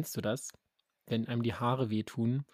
[0.00, 0.48] kennst du das?
[1.06, 2.46] Wenn einem die Haare wehtun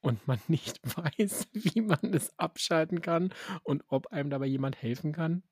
[0.00, 5.12] und man nicht weiß, wie man es abschalten kann und ob einem dabei jemand helfen
[5.12, 5.44] kann?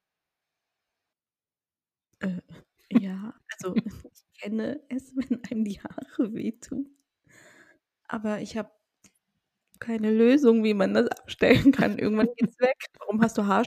[2.20, 2.40] Äh,
[2.90, 3.76] ja, also
[4.12, 6.90] ich kenne es, wenn einem die Haare wehtun.
[8.08, 8.70] Aber ich habe
[9.78, 11.98] keine Lösung, wie man das abstellen kann.
[11.98, 12.76] Irgendwann geht's weg.
[12.98, 13.65] Warum hast du Haarschmerzen?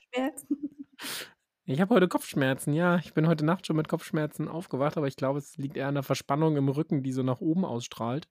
[1.69, 2.97] Ich habe heute Kopfschmerzen, ja.
[2.97, 5.93] Ich bin heute Nacht schon mit Kopfschmerzen aufgewacht, aber ich glaube, es liegt eher an
[5.93, 8.27] der Verspannung im Rücken, die so nach oben ausstrahlt.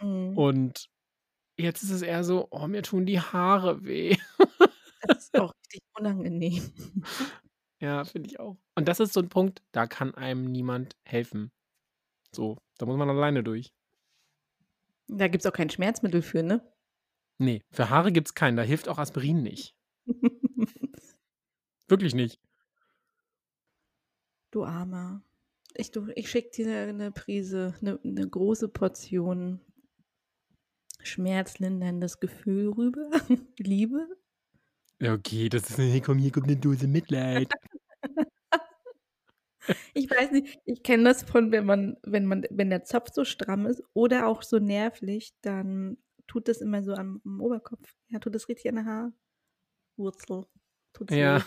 [0.00, 0.36] Mhm.
[0.36, 0.90] Und
[1.56, 4.16] jetzt ist es eher so, oh, mir tun die Haare weh.
[5.02, 6.72] Das ist auch richtig unangenehm.
[7.78, 8.58] Ja, finde ich auch.
[8.74, 11.52] Und das ist so ein Punkt, da kann einem niemand helfen.
[12.32, 13.72] So, da muss man alleine durch.
[15.06, 16.60] Da gibt es auch kein Schmerzmittel für, ne?
[17.38, 19.76] Nee, für Haare gibt's keinen, da hilft auch Aspirin nicht.
[21.88, 22.40] Wirklich nicht.
[24.50, 25.22] Du Armer.
[25.74, 29.60] Ich, du, ich schicke dir eine Prise, eine, eine große Portion
[31.02, 33.10] schmerzlinderndes Gefühl rüber.
[33.58, 34.08] Liebe.
[35.02, 37.52] Okay, das ist, hey, komm, hier kommt eine Dose Mitleid.
[39.94, 43.24] Ich weiß nicht, ich kenne das von, wenn man, wenn man, wenn der Zopf so
[43.24, 47.94] stramm ist oder auch so nervlich, dann tut das immer so am, am Oberkopf.
[48.08, 49.12] Ja, tut das richtig an der
[49.96, 50.46] Haarwurzel.
[50.92, 51.44] Tut's Ja, weh.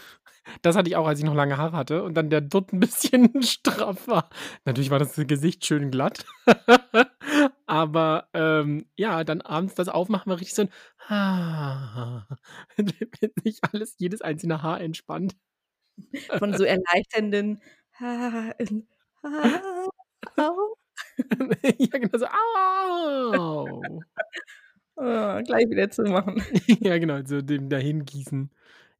[0.61, 2.79] das hatte ich auch, als ich noch lange Haare hatte und dann der Dutt ein
[2.79, 4.29] bisschen straff war.
[4.65, 6.25] Natürlich war das Gesicht schön glatt.
[7.67, 10.69] Aber ähm, ja, dann abends das Aufmachen war richtig so ein
[11.09, 12.27] Ah,
[12.77, 12.87] wenn
[13.43, 15.35] sich alles, jedes einzelne Haar entspannt.
[16.37, 17.61] Von so erleichternden
[21.79, 22.25] ja, genau so.
[22.27, 24.03] Au!
[24.97, 26.43] Ah, gleich wieder zu machen.
[26.81, 28.51] ja, genau, so dem Dahingießen.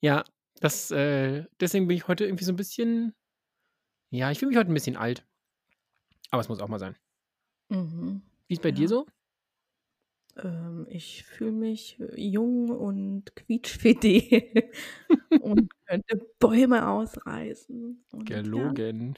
[0.02, 0.24] Ja,
[0.60, 3.14] das, äh, deswegen bin ich heute irgendwie so ein bisschen.
[4.12, 5.26] Ja, ich fühle mich heute ein bisschen alt.
[6.32, 6.98] Aber es muss auch mal sein.
[7.70, 8.22] Mhm.
[8.48, 8.88] Wie ist bei dir Ja.
[8.88, 9.06] so?
[10.36, 14.72] Ähm, ich fühle mich äh, jung und quietschfidel
[15.42, 18.04] und könnte Bäume ausreißen.
[18.12, 19.16] Und ja, Gelogen.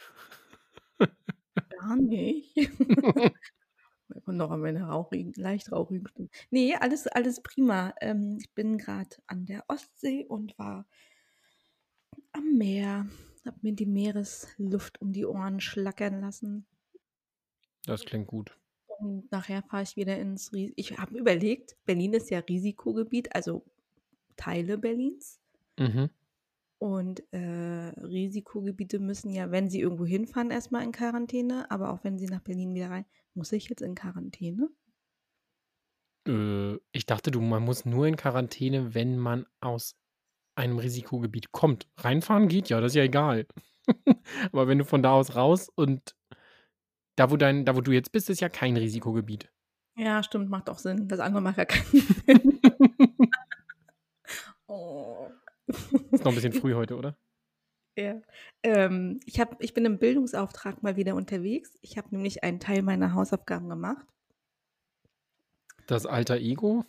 [1.79, 2.56] gar nicht.
[4.25, 6.29] Kommt noch an meine rauchigen, leicht rauchigen Stimmen.
[6.52, 7.94] Nee, alles, alles prima.
[8.02, 10.88] Ähm, ich bin gerade an der Ostsee und war
[12.35, 13.07] am Meer.
[13.46, 16.66] Hab mir die Meeresluft um die Ohren schlackern lassen.
[17.85, 18.57] Das klingt gut.
[19.00, 23.63] Und nachher fahre ich wieder ins Ries Ich habe überlegt, Berlin ist ja Risikogebiet, also
[24.35, 25.40] Teile Berlins.
[25.78, 26.09] Mhm.
[26.78, 31.69] Und äh, Risikogebiete müssen ja, wenn sie irgendwo hinfahren, erstmal in Quarantäne.
[31.69, 34.69] Aber auch wenn sie nach Berlin wieder rein, muss ich jetzt in Quarantäne?
[36.28, 39.96] Äh, ich dachte, du, man muss nur in Quarantäne, wenn man aus
[40.55, 41.88] einem Risikogebiet kommt.
[41.97, 43.45] Reinfahren geht ja, das ist ja egal.
[44.51, 46.16] Aber wenn du von da aus raus und
[47.16, 49.51] da, wo dein, da, wo du jetzt bist, ist ja kein Risikogebiet.
[49.97, 51.07] Ja, stimmt, macht auch Sinn.
[51.07, 51.85] Das andere macht ja keinen
[52.25, 52.59] Sinn.
[54.67, 55.29] oh.
[55.67, 57.17] Ist noch ein bisschen früh heute, oder?
[57.97, 58.22] Ja.
[58.61, 61.77] Ähm, ich, hab, ich bin im Bildungsauftrag mal wieder unterwegs.
[61.81, 64.05] Ich habe nämlich einen Teil meiner Hausaufgaben gemacht.
[65.87, 66.83] Das alter Ego.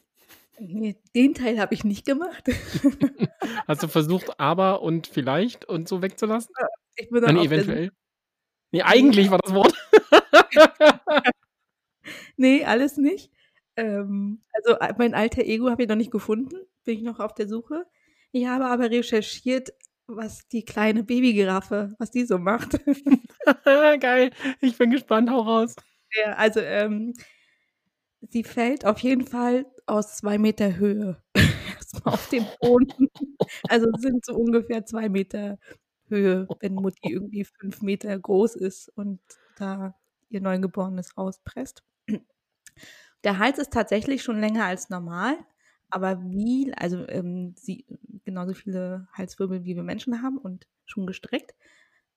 [0.59, 2.45] Nee, Den Teil habe ich nicht gemacht.
[3.69, 6.55] Hast du versucht, aber und vielleicht und so wegzulassen?
[6.97, 7.91] Ich bin dann der eventuell.
[8.73, 9.75] Nee, eigentlich war das Wort.
[12.37, 13.31] Nee, alles nicht.
[13.77, 17.35] Ähm, also äh, mein alter Ego habe ich noch nicht gefunden, bin ich noch auf
[17.35, 17.87] der Suche.
[18.33, 19.73] Ich habe aber recherchiert,
[20.07, 22.79] was die kleine Babygiraffe, was die so macht.
[24.01, 24.31] Geil.
[24.61, 25.75] Ich bin gespannt, hau raus.
[26.25, 27.15] ja, also ähm,
[28.31, 31.23] sie fällt auf jeden Fall aus zwei Meter Höhe
[32.05, 33.09] auf den Boden.
[33.69, 35.59] Also sind so ungefähr zwei Meter
[36.09, 39.21] Höhe, wenn Mutti irgendwie fünf Meter groß ist und
[39.57, 39.95] da
[40.29, 41.83] ihr Neugeborenes rauspresst.
[43.25, 45.37] Der Hals ist tatsächlich schon länger als normal,
[45.91, 47.87] aber wie, also ähm, sie
[48.25, 51.55] genauso viele Halswirbel wie wir Menschen haben und schon gestreckt.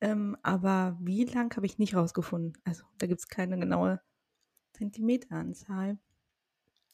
[0.01, 2.53] Ähm, aber wie lang habe ich nicht rausgefunden.
[2.63, 4.01] Also da gibt es keine genaue
[4.73, 5.97] Zentimeteranzahl.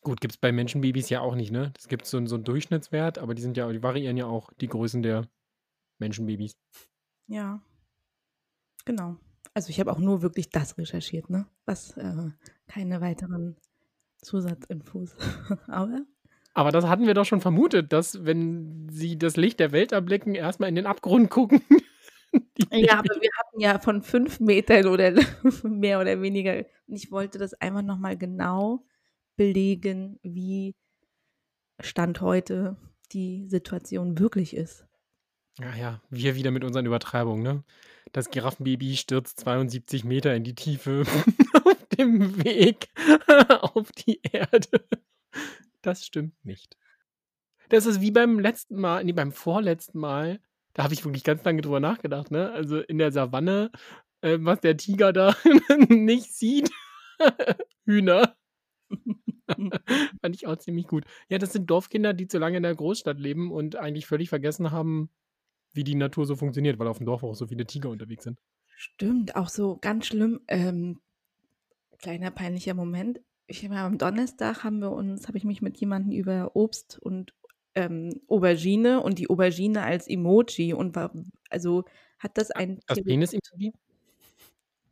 [0.05, 1.73] Gut, gibt es bei Menschenbabys ja auch nicht, ne?
[1.75, 4.67] Es gibt so, so einen Durchschnittswert, aber die sind ja, die variieren ja auch die
[4.67, 5.27] Größen der
[5.97, 6.51] Menschenbabys.
[7.25, 7.59] Ja,
[8.85, 9.17] genau.
[9.55, 11.47] Also ich habe auch nur wirklich das recherchiert, ne?
[11.65, 12.29] Was äh,
[12.67, 13.55] keine weiteren
[14.21, 15.15] Zusatzinfos.
[15.67, 16.05] Aber
[16.53, 20.35] Aber das hatten wir doch schon vermutet, dass, wenn sie das Licht der Welt erblicken,
[20.35, 21.61] erst mal in den Abgrund gucken.
[22.71, 25.13] Ja, aber wir hatten ja von 5 Metern oder
[25.63, 28.83] mehr oder weniger und ich wollte das einfach noch mal genau
[29.35, 30.75] belegen, wie
[31.81, 32.77] Stand heute
[33.11, 34.85] die Situation wirklich ist.
[35.59, 37.63] Ja, ja, wir wieder mit unseren Übertreibungen, ne?
[38.11, 41.03] Das Giraffenbaby stürzt 72 Meter in die Tiefe
[41.63, 42.89] auf dem Weg
[43.61, 44.85] auf die Erde.
[45.81, 46.77] Das stimmt nicht.
[47.69, 50.39] Das ist wie beim letzten Mal ne, beim vorletzten Mal,
[50.73, 52.51] da habe ich wirklich ganz lange drüber nachgedacht, ne?
[52.51, 53.71] Also, in der Savanne,
[54.21, 55.35] äh, was der Tiger da
[55.89, 56.69] nicht sieht.
[57.85, 58.35] Hühner.
[60.21, 61.05] Fand ich auch ziemlich gut.
[61.29, 64.71] Ja, das sind Dorfkinder, die zu lange in der Großstadt leben und eigentlich völlig vergessen
[64.71, 65.09] haben,
[65.73, 68.39] wie die Natur so funktioniert, weil auf dem Dorf auch so viele Tiger unterwegs sind.
[68.77, 70.99] Stimmt, auch so ganz schlimm, ähm,
[71.99, 73.21] kleiner peinlicher Moment.
[73.47, 77.33] Ich habe am Donnerstag haben wir uns habe ich mich mit jemandem über Obst und,
[77.75, 81.11] ähm, Aubergine und die Aubergine als Emoji und war
[81.49, 81.85] also,
[82.19, 83.73] hat das ein Das Penis-Emoji?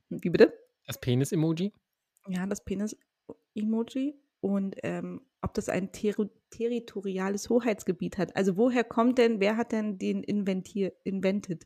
[0.10, 0.54] Wie bitte?
[0.86, 1.74] Das Penis-Emoji?
[2.28, 8.36] Ja, das Penis-Emoji und, ähm, ob das ein terri territoriales Hoheitsgebiet hat.
[8.36, 11.66] Also, woher kommt denn wer hat denn den inventier invented,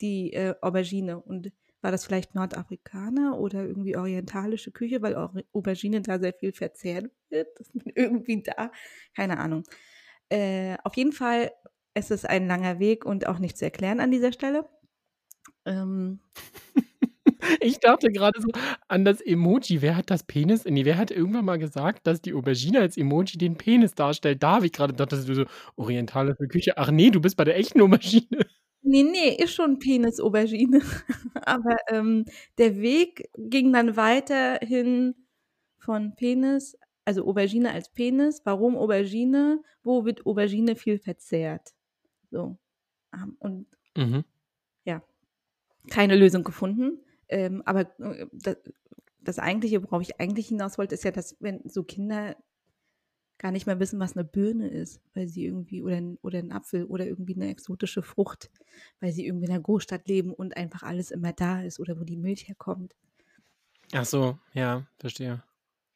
[0.00, 1.20] die, äh, Aubergine?
[1.20, 1.52] Und
[1.82, 7.10] war das vielleicht Nordafrikaner oder irgendwie orientalische Küche, weil Au Aubergine da sehr viel verzehrt
[7.30, 8.72] wird, dass man irgendwie da
[9.14, 9.64] keine Ahnung.
[10.28, 11.52] Äh, auf jeden Fall
[11.94, 14.68] ist es ein langer Weg und auch nicht zu erklären an dieser Stelle.
[15.64, 16.20] Ähm
[17.60, 18.48] Ich dachte gerade so
[18.88, 19.82] an das Emoji.
[19.82, 23.38] Wer hat das Penis ne, wer hat irgendwann mal gesagt, dass die Aubergine als Emoji
[23.38, 24.42] den Penis darstellt?
[24.42, 25.44] Da habe ich grade gedacht, das ist so
[25.76, 26.76] orientalische Küche.
[26.76, 28.46] Ach ne, du bist bei der echten Aubergine.
[28.82, 30.80] Ne, ne, ist schon Penis-Aubergine.
[31.44, 32.24] Aber, ähm,
[32.58, 34.60] der Weg ging dann weiter
[35.78, 36.76] von Penis
[37.06, 38.42] also Aubergine als Penis.
[38.44, 39.62] Warum Aubergine?
[39.82, 41.72] Wo wird Aubergine viel verzehrt?
[42.30, 42.58] So.
[43.38, 43.66] Und
[43.96, 44.24] Mhm.
[44.84, 45.02] ja,
[45.88, 46.98] keine Lösung gefunden.
[47.28, 48.54] Ähm, aber, äh, da
[49.22, 52.36] das Eigentliche, worauf ich eigentlich hinaus wollte, ist ja, dass wenn so Kinder
[53.40, 56.52] gar nicht mehr wissen, was 'ne Birne ist, weil sie irgendwie oder 'n oder 'n
[56.52, 58.50] Apfel oder irgendwie 'ne exotische Frucht,
[59.00, 62.04] weil sie irgendwie in 'ner Großstadt leben und einfach alles immer da ist oder wo
[62.04, 62.94] die Milch herkommt.
[63.92, 65.42] Ach so, ja, verstehe.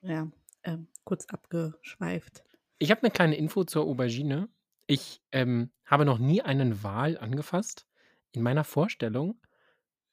[0.02, 0.30] Ja,
[0.64, 2.44] ähm, kurz abgeschweift.
[2.82, 4.48] Ich habe 'ne kleine Info zur Aubergine.
[4.86, 7.86] Ich, ähm, habe noch nie einen Wal angefasst.
[8.32, 9.38] In meiner Vorstellung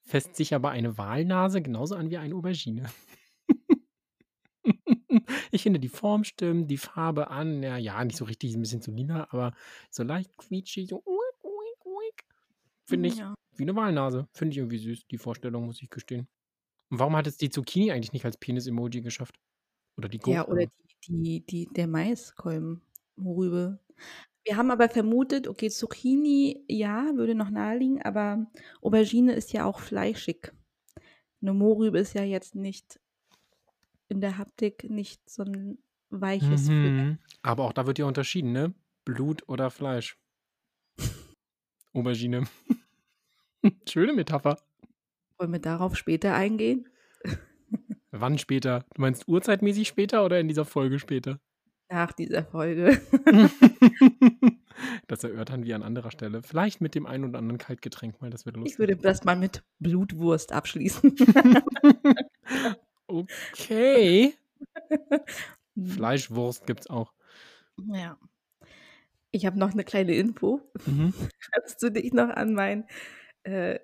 [0.07, 2.86] fässt sich aber eine Walnase genauso an wie eine Aubergine.
[5.51, 8.81] Ich finde, die Form stimmt, die Farbe an ja, ja, nicht so richtig, 'n bisschen
[8.81, 9.54] zu lila, aber
[9.92, 11.04] so leicht quietschig, so
[12.89, 13.36] finde Hm, ich ja.
[13.57, 14.27] wie 'ne Walnase.
[14.33, 16.27] Finde ich irgendwie süß, die Vorstellung, muss ich gestehen.
[16.92, 19.39] Und warum hat es die Zucchini eigentlich nicht als Penis-Emoji geschafft?
[19.98, 20.69] Oder die Ja, oder Gurke?
[21.07, 22.81] die die die der Maiskolben,
[23.15, 23.80] Morübe.
[24.48, 28.48] Wir haben aber vermutet, okay, Zucchini, ja, würde noch naheliegen, aber
[28.82, 30.54] Aubergine ist ja auch fleischig.
[31.42, 33.00] 'Ne Mohrrübe ist ja jetzt nicht
[34.10, 35.80] in der Haptik nicht so 'n
[36.10, 37.08] weiches Fleisch.
[37.10, 37.20] Mhm.
[37.42, 38.74] Aber auch da wird ja unterschieden, ne?
[39.06, 40.18] Blut oder Fleisch.
[41.96, 42.44] Aubergine.
[43.89, 44.58] Schöne Metapher.
[45.39, 46.88] Wollen wir darauf später eingehen?
[48.12, 48.86] Wann später?
[48.96, 51.39] Du meinst uhrzeitmäßig später oder in dieser Folge später?
[51.89, 53.00] Nach dieser Folge.
[55.08, 56.44] Das erörtern wir an anderer Stelle.
[56.44, 58.77] Vielleicht mit dem einen oder anderen Kaltgetränk mal, das wird Ich lustig.
[58.77, 61.15] würde das mal mit Blutwurst abschließen.
[63.10, 64.34] Okay.
[65.77, 67.13] Fleischwurst gibt's auch.
[67.77, 68.17] Ja.
[69.34, 70.62] Ich habe noch 'ne kleine Info.
[70.86, 71.13] Mhm.
[71.51, 72.86] Kannst du dich noch an meinen,
[73.44, 73.79] äh,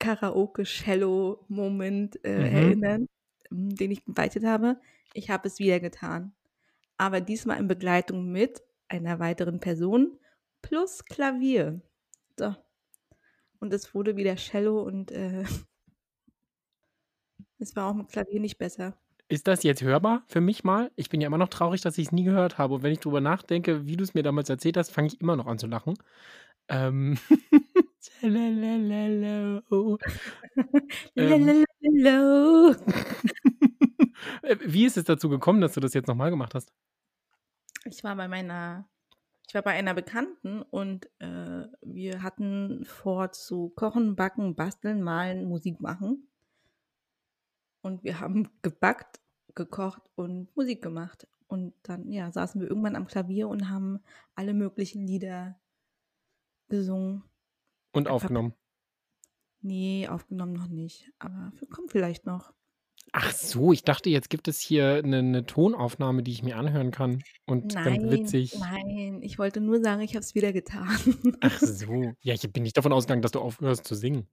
[0.00, 2.44] Karaoke-Cello-Moment, äh, Mhm.
[2.56, 3.06] erinnern,
[3.50, 4.80] den ich begleitet habe?
[5.14, 6.32] Ich habe es wieder getan,
[6.98, 10.18] aber diesmal in Begleitung mit einer weiteren Person
[10.62, 11.80] plus Klavier.
[12.38, 12.54] So.
[13.60, 15.44] Und es wurde wieder Cello und, äh
[17.58, 18.96] es war auch mit Klavier nicht besser.
[19.28, 20.92] Ist das jetzt hörbar für mich mal?
[20.94, 22.74] Ich bin ja immer noch traurig, dass ich's nie gehört habe.
[22.74, 25.46] Und wenn ich drüber nachdenke, wie du's mir damals erzählt hast, fange ich immer noch
[25.46, 25.94] an zu lachen.
[26.68, 27.18] Ähm.
[31.16, 31.64] Ähm.
[34.42, 36.72] Äh, wie ist es dazu gekommen, dass du das jetzt noch mal gemacht hast?
[37.84, 38.88] Ich war bei meiner
[39.48, 45.44] ich war bei einer Bekannten und, äh, wir hatten vor zu kochen, backen, basteln, malen,
[45.48, 46.28] Musik machen.
[47.80, 49.20] Und wir haben gebackt,
[49.54, 51.28] gekocht und Musik gemacht.
[51.46, 54.00] Und dann, ja, saßen wir irgendwann am Klavier und haben
[54.34, 55.60] alle möglichen Lieder
[56.68, 57.22] gesungen.
[57.96, 58.54] Und Einfach aufgenommen?
[59.60, 62.54] Ne, aufgenommen noch nicht, aber kommt vielleicht noch.
[63.12, 66.90] Ach so, ich dachte, jetzt gibt es hier 'ne 'ne Tonaufnahme, die ich mir anhören
[66.90, 70.88] kann und ganz Nein, witzig nein, ich wollte nur sagen, ich habe es wieder getan.
[71.40, 72.14] Ach so.
[72.20, 74.28] Ja, ich bin nicht davon ausgegangen, dass du aufhörst zu singen.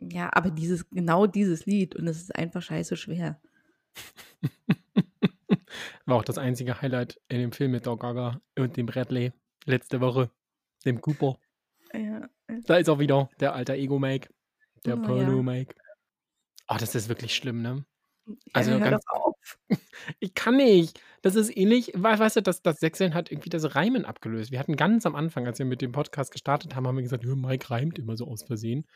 [0.00, 3.40] Ja, aber dieses genau dieses Lied und es ist einfach scheiße schwer.
[6.06, 9.32] War auch das einzige Highlight in dem Film mit Doc Gaga und dem Bradley
[9.64, 10.30] letzte Woche,
[10.84, 11.38] dem Cooper.
[11.92, 12.28] Ja.
[12.64, 14.28] Da ist er wieder, der Alter Ego Mike,
[14.84, 15.64] der Oh Porno ja.
[16.68, 17.84] Oh, das ist wirklich schlimm, ne?
[18.26, 19.58] Ja, Also ganz auf.
[20.20, 21.00] ich kann nicht.
[21.22, 24.52] Das ist ähnlich wei weißt du, das das Sächseln hat irgendwie das Reimen abgelöst.
[24.52, 27.24] Wir hatten ganz am Anfang, als wir mit dem Podcast gestartet haben, haben wir gesagt:
[27.24, 28.86] „Ja, Mike reimt immer so aus Versehen.“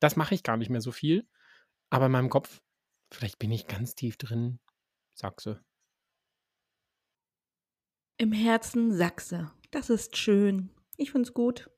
[0.00, 1.26] Das mache ich gar nicht mehr so viel,
[1.90, 2.60] aber in meinem Kopf
[3.12, 4.60] vielleicht bin ich ganz tief drin
[5.14, 5.60] Sachse.
[8.16, 9.50] Im Herzen Sachse.
[9.70, 10.70] Das ist schön.
[10.96, 11.70] Ich finde es gut.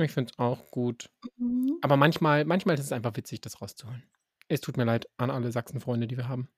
[0.00, 1.10] Ich finde es auch gut.
[1.38, 1.80] Mhm.
[1.82, 4.04] Aber manchmal manchmal ist es einfach witzig, das rauszuholen.
[4.48, 6.50] Es tut mir leid an alle Sachsenfreunde, die wir haben.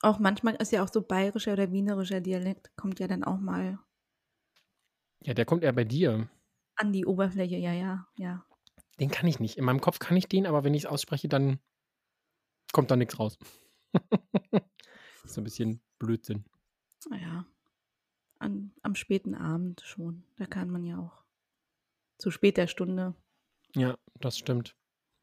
[0.00, 3.78] Auch manchmal ist ja auch so bayerischer oder wienerischer Dialekt kommt ja dann auch mal
[5.20, 6.28] Ja, der kommt eher bei dir.
[6.76, 7.56] an die Oberfläche.
[7.56, 8.44] Ja, ja, ja.
[9.00, 9.56] Den kann ich nicht.
[9.56, 11.60] In meinem Kopf kann ich den, aber wenn ich's ausspreche, dann
[12.72, 13.38] kommt da nix raus.
[15.24, 16.44] Ist so 'n bisschen Blödsinn.
[17.10, 17.46] Na ja.
[18.40, 20.24] An am späten Abend schon.
[20.38, 21.24] Da kann man ja auch
[22.18, 23.14] zu später Stunde.
[23.74, 24.74] Ja, das stimmt.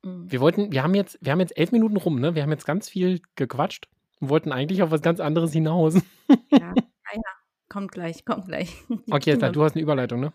[0.04, 0.34] Mhm.
[0.34, 2.36] Wir wollten wir haben jetzt wir haben jetzt 11 Minuten rum, ne?
[2.36, 3.90] Wir haben jetzt ganz viel gequatscht
[4.22, 5.96] und wollten eigentlich auf was ganz anderes hinaus.
[6.52, 6.76] Ja, ja,
[7.16, 7.22] ja.
[7.70, 8.76] Kommt gleich, kommt gleich.
[9.12, 10.34] Okay, alles klar, Kinder du hast 'ne Überleitung, ne?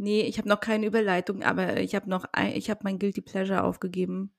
[0.00, 3.20] Ne, ich habe noch keine Überleitung, aber ich habe noch ei ich habe mein Guilty
[3.20, 4.32] Pleasure aufgegeben.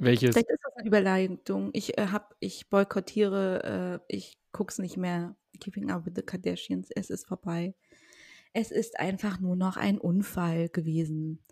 [0.00, 0.36] Welches?
[0.36, 1.70] Vielleicht ist das 'ne Überleitung.
[1.74, 6.22] Ich, äh, habe ich boykottiere, äh ich gucke es nicht mehr, Keeping Up with the
[6.22, 6.90] Kardashians.
[6.94, 7.74] Es ist vorbei.
[8.54, 11.44] Es ist einfach nur noch ein Unfall gewesen.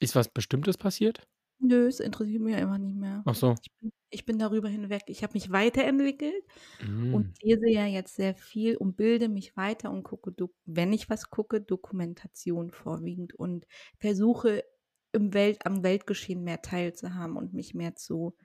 [0.00, 1.26] Ist was Bestimmtes passiert?
[1.58, 3.26] Nö, es interessiert mich einfach nicht mehr.
[3.26, 3.54] Ach so.
[3.62, 5.02] Ich bin ich bin darüber hinweg.
[5.06, 6.42] Ich habe mich weiterentwickelt
[6.78, 7.14] Hm.
[7.14, 10.32] und lese ja jetzt sehr viel und bilde mich weiter und gucke
[10.64, 13.66] wenn ich was gucke, Dokumentation vorwiegend und
[13.98, 14.64] versuche
[15.12, 18.36] im Welt am Weltgeschehen mehr teilzuhaben und mich mehr zu,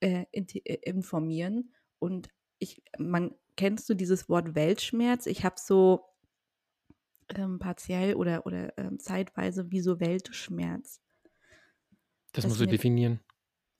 [0.00, 1.72] äh, äh, informieren.
[1.98, 2.28] Und
[2.58, 5.26] ich man kennst du dieses Wort Weltschmerz?
[5.26, 6.09] Ich habe so
[7.34, 11.00] ähm, partiell oder oder, ähm, zeitweise wie so Weltschmerz.
[12.32, 13.20] Das Dass musst du mir definieren.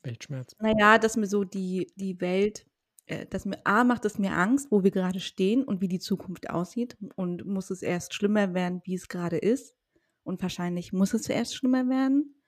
[0.03, 0.57] Weltschmerz.
[0.59, 2.67] Na ja, dass mir so die die Welt
[3.11, 5.99] äh, dass mir A macht es mir Angst, wo wir grade stehen und wie die
[5.99, 9.75] Zukunft aussieht und muss es erst schlimmer werden, wie es grade ist.
[10.23, 12.41] Und wahrscheinlich muss es zuerst schlimmer werden,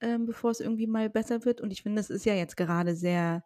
[0.00, 1.60] ähm, bevor es irgendwie mal besser wird.
[1.60, 3.44] Und ich finde, es ist ja jetzt gerade sehr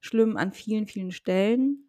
[0.00, 1.85] schlimm an vielen, vielen Stellen.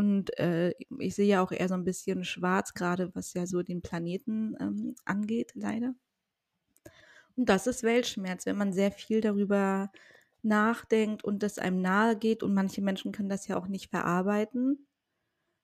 [0.00, 3.62] Und, äh, ich sehe ja auch eher so 'n bisschen schwarz, grade was ja so
[3.62, 5.94] den Planeten, ähm, angeht, leider.
[7.36, 9.90] Und das ist Weltschmerz, wenn man sehr viel darüber
[10.42, 14.86] nachdenkt und das einem nahegeht und manche Menschen können das ja auch nicht verarbeiten.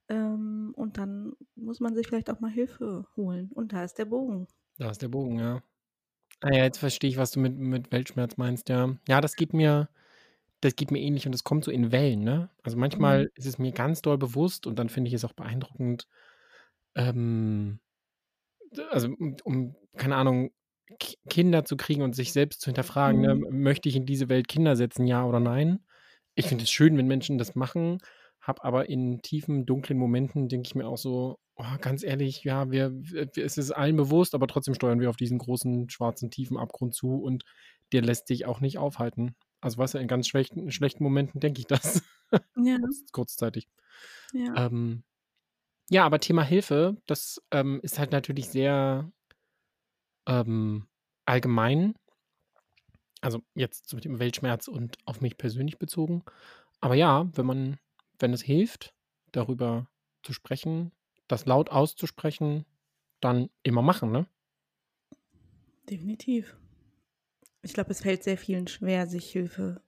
[0.09, 3.53] Ähm, und dann muss man sich vielleicht auch mal Hilfe holen.
[3.55, 4.49] Und da ist der Bogen.
[4.79, 5.63] Da ist der Bogen, ja.
[6.43, 8.97] Ah ja, jetzt verstehe ich, was du mit mit Weltschmerz meinst, ja.
[9.09, 9.89] Ja, das geht mir
[10.67, 12.51] das geht mir ähnlich und das kommt so in Wellen, ne?
[12.63, 13.27] Also, Mhm.
[13.27, 16.09] manchmal ist es mir ganz doll bewusst und dann finde ich es auch beeindruckend,
[16.97, 17.81] ähm
[18.91, 20.51] also, um um, keine Ahnung,
[21.01, 23.31] Ki Kinder zu kriegen und sich selbst zu hinterfragen, ne?
[23.31, 23.47] Mhm.
[23.51, 25.81] M möchte ich in diese Welt Kinder setzen, ja oder nein?
[26.35, 27.99] Ich finde es schön, wenn Menschen das machen,
[28.41, 32.71] habe aber in tiefen, dunklen Momenten denke ich mir auch so: „Oh, ganz ehrlich, ja,
[32.71, 36.57] wir w es ist allen bewusst, aber trotzdem steuern wir auf diesen großen, schwarzen, tiefen
[36.59, 37.45] Abgrund zu und
[37.93, 41.61] der lässt sich auch nicht aufhalten.“ Also, weißt du, in ganz schlechten schlechten Momenten denke
[41.61, 42.03] ich das.
[42.57, 42.79] Ja.
[42.81, 43.69] Kurz kurzzeitig.
[44.33, 44.67] Ja.
[44.67, 45.05] Ähm,
[45.91, 49.11] ja, aber Thema Hilfe, das, ähm, ist halt natürlich sehr
[50.27, 50.89] ähm,
[51.25, 51.95] allgemein.
[53.21, 56.25] Also, jetzt mit dem Weltschmerz und auf mich persönlich bezogen.
[56.81, 57.79] Aber ja, wenn man
[58.19, 58.95] wenn es hilft,
[59.33, 59.89] darüber
[60.23, 60.93] zu sprechen,
[61.29, 62.65] das laut auszusprechen,
[63.21, 64.27] dann immer machen, ne?
[65.89, 66.57] Definitiv.
[67.63, 69.83] Ich glaube, es fällt sehr vielen schwer, sich Hilfe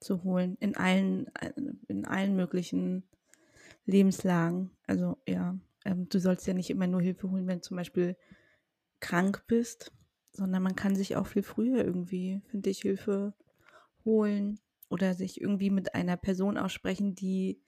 [0.00, 1.52] zu holen in allen äh,
[1.88, 3.04] in allen möglichen
[3.86, 4.70] Lebenslagen.
[4.86, 8.16] Also, ja, ähm, du sollst ja nicht immer nur Hilfe holen, wenn du zum Beispiel
[9.00, 9.92] krank bist,
[10.32, 13.34] sondern man kann sich auch viel früher irgendwie, finde ich, Hilfe
[14.04, 17.62] holen oder sich irgendwie mit einer Person aussprechen, die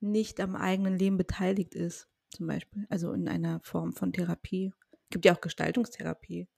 [0.00, 2.86] nicht am eigenen Leben beteiligt ist, zum Beispiel.
[2.88, 4.72] Also, in einer Form von Therapie.
[5.10, 6.48] Gibt ja auch Gestaltungstherapie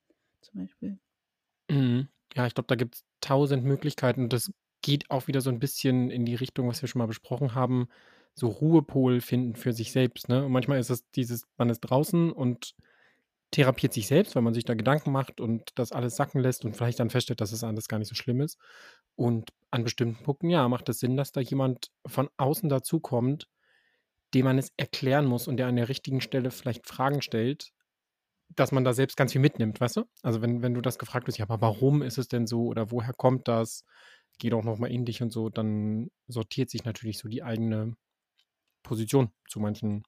[0.40, 0.99] zum Beispiel.
[1.71, 2.09] Mhm.
[2.37, 4.52] Ja, ich glaube, da gibt's tausend Möglichkeiten und das
[4.83, 7.88] geht auch wieder so 'n bisschen in die Richtung, was wir schon mal besprochen haben,
[8.35, 10.45] so Ruhepol finden für sich selbst, ne?
[10.45, 12.75] Und manchmal ist es dieses man ist draußen und
[13.52, 16.76] therapiert sich selbst, weil man sich da Gedanken macht und das alles sacken lässt und
[16.76, 18.59] vielleicht dann feststellt, dass es alles gar nicht so schlimm ist.
[19.16, 23.49] Und an bestimmten Punkten, ja, macht es Sinn, dass da jemand von außen dazukommt,
[24.35, 27.73] dem man es erklären muss und der an der richtigen Stelle vielleicht Fragen stellt,
[28.48, 30.04] dass man da selbst ganz viel mitnimmt, weißt du?
[30.22, 32.90] Also wenn, wenn du das gefragt wirst, ja, aber warum ist es denn so oder
[32.90, 33.84] woher kommt das?
[34.38, 37.96] Geh doch nochmal in dich und so, dann sortiert sich natürlich so die eigene
[38.82, 40.04] Position zu manchen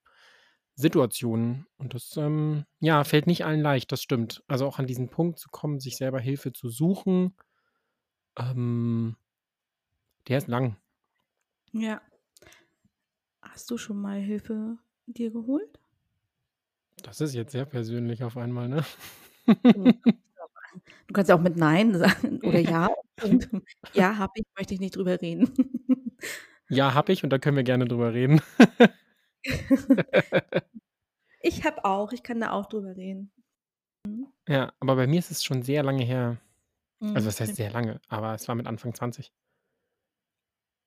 [0.75, 1.67] Situationen.
[1.79, 4.45] Und das, ähm, ja, fällt nicht allen leicht, das stimmt.
[4.49, 7.35] Also auch an diesen Punkt zu kommen, sich selber Hilfe zu suchen,
[8.37, 9.17] ähm,
[10.29, 10.77] der ist lang.
[11.73, 12.01] Ja.
[13.43, 15.81] Hast du schon mal Hilfe dir geholt?
[17.03, 18.85] Das ist jetzt sehr persönlich auf einmal, ne?
[21.07, 22.91] Du kannst ja auch mit Nein sagen oder Ja.
[23.23, 23.49] Und
[23.95, 25.51] ja, habe ich, möchte ich nicht drüber reden.
[26.69, 28.41] Ja, habe ich und da können wir gerne drüber reden.
[31.41, 33.33] Ich habe auch, ich kann da auch drüber reden.
[34.07, 34.29] Mhm.
[34.49, 36.39] Ja, aber bei mir ist es schon sehr lange her.
[37.01, 38.01] Also Mhm, was heißt sehr lange?
[38.09, 39.33] Aber es war mit Anfang 20.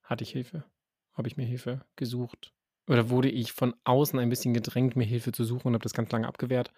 [0.03, 0.65] Hatte ich Hilfe.
[1.13, 2.53] Habe ich mir Hilfe gesucht.
[2.88, 5.94] Oder wurde ich von außen ein bisschen gedrängt, mir Hilfe zu suchen und habe das
[5.94, 6.72] ganz lange abgewehrt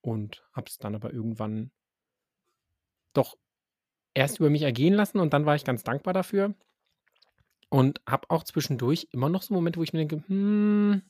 [0.00, 1.70] und habe es dann aber irgendwann
[3.14, 3.36] doch
[4.14, 6.54] erst über mich ergehen lassen und dann war ich ganz dankbar dafür.
[7.70, 11.02] Und habe auch zwischendurch immer noch so Momente, wo ich mir denke, hm,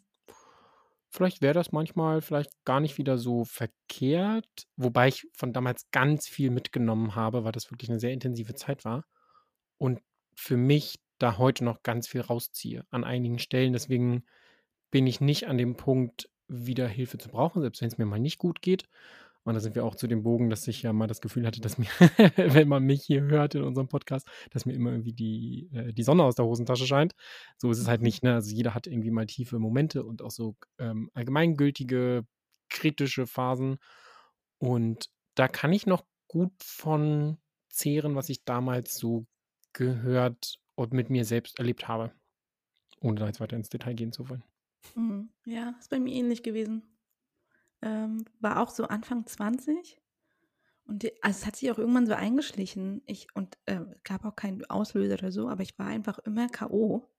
[1.10, 4.66] vielleicht wäre das manchmal vielleicht gar nicht wieder so verkehrt.
[4.76, 8.84] Wobei ich von damals ganz viel mitgenommen habe, weil das wirklich eine sehr intensive Zeit
[8.84, 9.04] war.
[9.78, 10.00] Und
[10.34, 13.72] für mich da heute noch ganz viel rausziehe an einigen Stellen.
[13.72, 14.24] Deswegen
[14.90, 18.20] bin ich nicht an dem Punkt, wieder Hilfe zu brauchen, selbst wenn es mir mal
[18.20, 18.88] nicht gut geht.
[19.44, 21.60] Und da sind wir auch zu dem Bogen, dass ich ja mal das Gefühl hatte,
[21.60, 21.88] dass mir,
[22.36, 26.02] wenn man mich hier hört in unserem Podcast, dass mir immer irgendwie die, äh, die
[26.02, 27.14] Sonne aus der Hosentasche scheint.
[27.58, 28.34] So ist es halt nicht, ne?
[28.34, 32.26] Also jeder hat irgendwie mal tiefe Momente und auch so ähm, allgemeingültige,
[32.70, 33.76] kritische Phasen.
[34.58, 37.36] Und da kann ich noch gut von
[37.68, 39.26] zehren, was ich damals so
[39.74, 42.12] gehört und mit mir selbst erlebt habe.
[43.00, 44.44] Ohne da jetzt weiter ins Detail gehen zu wollen.
[44.94, 45.30] Mhm.
[45.44, 46.82] Ja, ist bei mir ähnlich gewesen.
[47.82, 50.00] Ähm, war auch so Anfang 20.
[50.86, 53.02] Und die, also es hat sich auch irgendwann so eingeschlichen.
[53.06, 57.10] Ich, und äh, gab auch keinen Auslöser oder so, aber ich war einfach immer K.O.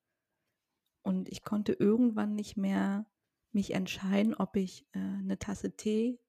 [1.01, 3.05] Und ich konnte irgendwann nicht mehr
[3.51, 6.19] mich entscheiden, ob ich äh, eine Tasse Tee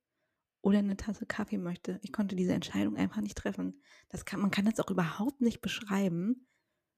[0.62, 1.98] oder eine Tasse Kaffee möchte.
[2.02, 3.80] Ich konnte diese Entscheidung einfach nicht treffen.
[4.08, 6.45] Das kann, man kann das auch überhaupt nicht beschreiben,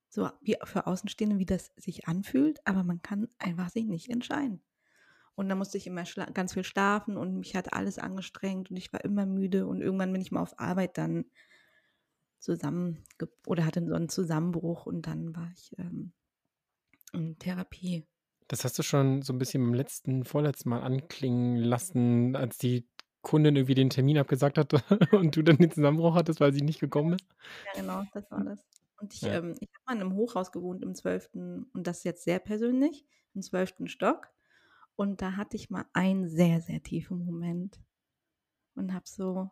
[0.09, 4.63] so wie für Außenstehende, wie das sich anfühlt, aber man kann einfach sich nicht entscheiden.
[5.35, 6.03] Und dann musste ich immer
[6.35, 10.13] ganz viel schlafen und mich hat alles angestrengt und ich war immer müde und irgendwann
[10.13, 11.27] bin ich mal auf Arbeit dann
[12.41, 13.05] zusammen
[13.47, 16.13] oder hatte so einen Zusammenbruch und dann war ich ähm,
[17.13, 18.05] in Therapie.
[18.49, 22.89] Das hast du schon so ein bisschen beim letzten, vorletzten Mal anklingen lassen, als die
[23.21, 24.73] Kundin irgendwie den Termin abgesagt hat
[25.13, 27.27] und du dann den Zusammenbruch hattest, weil sie nicht gekommen ist.
[27.67, 28.59] Ja, genau, das war das.
[28.99, 29.35] Und ich, ja.
[29.35, 31.31] ähm, ich habe mal in einem Hochhaus gewohnt im 12.
[31.35, 33.87] und das jetzt sehr persönlich, im 12.
[33.87, 34.29] Stock.
[34.97, 37.81] Und da hatte ich mal einen sehr, sehr tiefen Moment
[38.75, 39.51] und habe so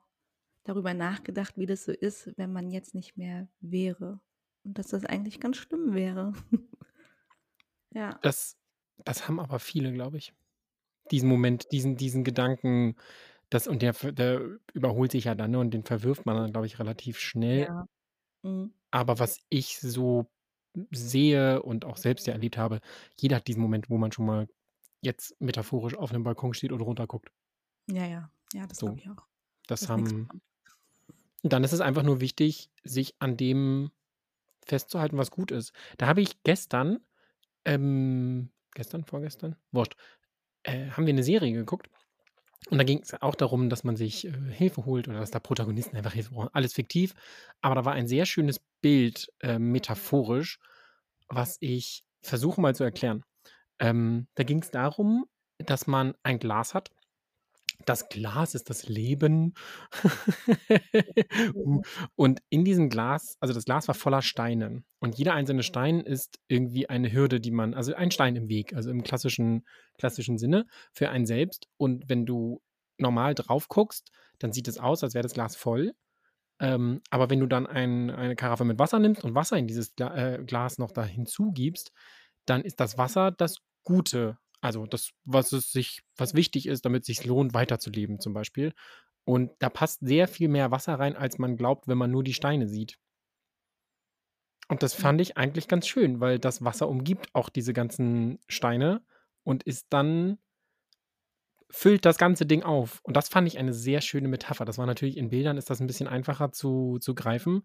[0.65, 4.21] darüber nachgedacht, wie das so ist, wenn man jetzt nicht mehr wäre.
[4.65, 6.33] Und dass das eigentlich ganz schlimm wäre.
[7.95, 8.19] ja.
[8.23, 8.59] Das,
[9.05, 10.35] das haben aber viele, glaube ich.
[11.13, 12.97] Diesen Moment, diesen, diesen Gedanken,
[13.49, 16.67] das, und der, der überholt sich ja dann ne, und den verwirft man dann, glaube
[16.67, 17.67] ich, relativ schnell.
[17.67, 17.89] Ja.
[18.43, 18.73] Mhm.
[18.97, 20.31] Aber was ich so
[20.91, 22.81] sehe und auch selbst ja erlebt habe,
[23.19, 24.49] jeder hat diesen Moment, wo man schon mal
[25.03, 27.31] jetzt metaphorisch auf einem Balkon steht und runterguckt.
[27.89, 28.87] Ja, ja, ja, das So.
[28.87, 29.27] glaube ich auch.
[29.67, 30.29] Das nix haben.
[31.43, 33.91] Dann ist es einfach nur wichtig, sich an dem
[34.65, 35.75] festzuhalten, was gut ist.
[35.99, 37.01] Da habe ich gestern,
[37.67, 39.95] ähm, gestern, vorgestern, wurscht,
[40.63, 41.91] äh, haben wir eine Serie geguckt.
[42.71, 45.39] Und da ging es auch darum, dass man sich äh, Hilfe holt oder dass da
[45.39, 46.51] Protagonisten einfach Hilfe brauchen.
[46.53, 47.15] Alles fiktiv.
[47.61, 50.59] Aber da war ein sehr schönes Bild, äh, metaphorisch,
[51.29, 53.23] was ich versuche mal zu erklären.
[53.79, 55.27] Ähm, da ging es darum,
[55.59, 56.91] dass man ein Glas hat.
[57.87, 59.55] Das Glas ist das Leben.
[62.17, 64.83] Und in diesem Glas, also das Glas war voller Steine.
[64.99, 68.75] Und jeder einzelne Stein ist irgendwie eine Hürde, die man, also ein Stein im Weg,
[68.75, 69.65] also im klassischen,
[69.99, 71.69] klassischen Sinne für einen selbst.
[71.79, 72.61] Und wenn du
[72.99, 75.93] normal drauf guckst, dann sieht es aus, als wäre das Glas voll.
[76.59, 79.95] Ähm, aber wenn du dann ein, eine Karaffe mit Wasser nimmst und Wasser in dieses
[79.95, 81.93] Gla äh, Glas noch da hinzugibst,
[82.47, 84.39] dann ist das Wasser das Gute.
[84.67, 88.73] Also das, was es sich, was wichtig ist, damit es sich lohnt, weiterzuleben, zum Beispiel.
[89.25, 92.35] Und da passt sehr viel mehr Wasser rein, als man glaubt, wenn man nur die
[92.35, 92.99] Steine sieht.
[94.69, 99.03] Und das fand ich eigentlich ganz schön, weil das Wasser umgibt auch diese ganzen Steine
[99.45, 100.39] und ist dann
[101.71, 103.01] füllt das ganze Ding auf.
[103.05, 104.65] Und das fand ich eine sehr schöne Metapher.
[104.65, 107.63] Das war natürlich in Bildern ist das ein bisschen einfacher zu zu greifen,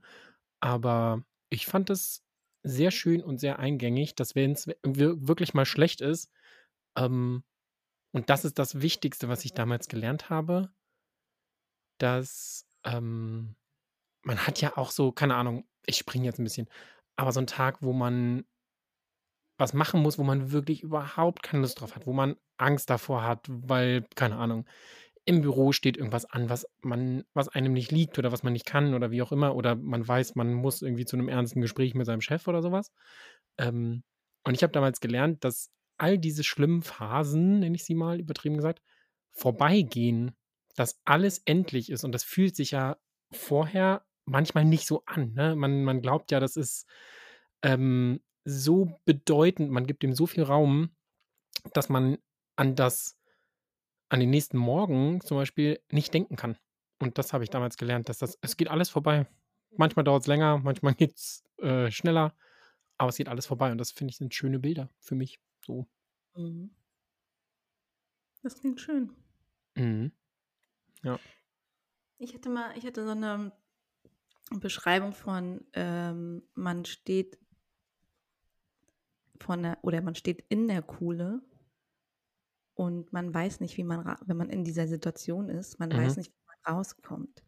[0.59, 2.23] aber ich fand es
[2.63, 4.73] sehr schön und sehr eingängig, dass wenn's w
[5.17, 6.31] wirklich mal schlecht ist,
[6.97, 7.43] ähm
[8.13, 10.71] und das ist das Wichtigste, was ich damals gelernt habe
[12.01, 13.56] dass, ähm
[14.23, 16.67] man hat ja auch so keine Ahnung, ich springe jetzt 'n bisschen,
[17.17, 18.45] aber so 'n Tag, wo man
[19.60, 23.23] was machen muss, wo man wirklich überhaupt keine Lust drauf hat, wo man Angst davor
[23.23, 24.65] hat, weil, keine Ahnung,
[25.25, 28.65] im Büro steht irgendwas an, was man was einem nicht liegt oder was man nicht
[28.65, 31.93] kann oder wie auch immer, oder man weiß, man muss irgendwie zu 'nem ernsten Gespräch
[31.95, 32.91] mit seinem Chef oder so was.
[33.60, 34.04] Ähm,
[34.45, 35.67] und ich habe damals gelernt, dass
[36.01, 38.81] all diese schlimmen Phasen, nenne ich sie mal, übertrieben gesagt,
[39.31, 40.35] vorbeigehen,
[40.75, 42.97] dass alles endlich ist und das fühlt sich ja
[43.31, 45.55] vorher manchmal nicht so an, ne?
[45.55, 46.87] Man man glaubt ja, das ist,
[47.63, 50.95] ähm, so bedeutend, man gibt dem so viel Raum,
[51.73, 52.17] dass man
[52.55, 53.17] an das
[54.09, 56.57] an den nächsten Morgen zum Beispiel nicht denken kann.
[56.99, 59.27] Und das habe ich damals gelernt, dass das es geht alles vorbei.
[59.77, 62.35] Manchmal dauert's länger, manchmal geht's, äh, schneller,
[62.97, 65.88] aber es geht alles vorbei und das finde ich, sind schöne Bilder für mich so.
[66.36, 66.71] Mhm.
[68.43, 69.15] Das klingt schön.
[69.78, 70.12] Mhm.
[71.04, 71.21] Ja.
[72.19, 73.52] Ich hatte mal ich hatte so 'ne
[74.52, 77.39] Beschreibung von, ähm, man steht
[79.39, 81.41] von der oder man steht in der Kuhle
[82.78, 86.17] und man weiß nicht, wie man wenn man in dieser Situation ist, man weiß Mhm.
[86.17, 87.43] nicht, wie man rauskommt.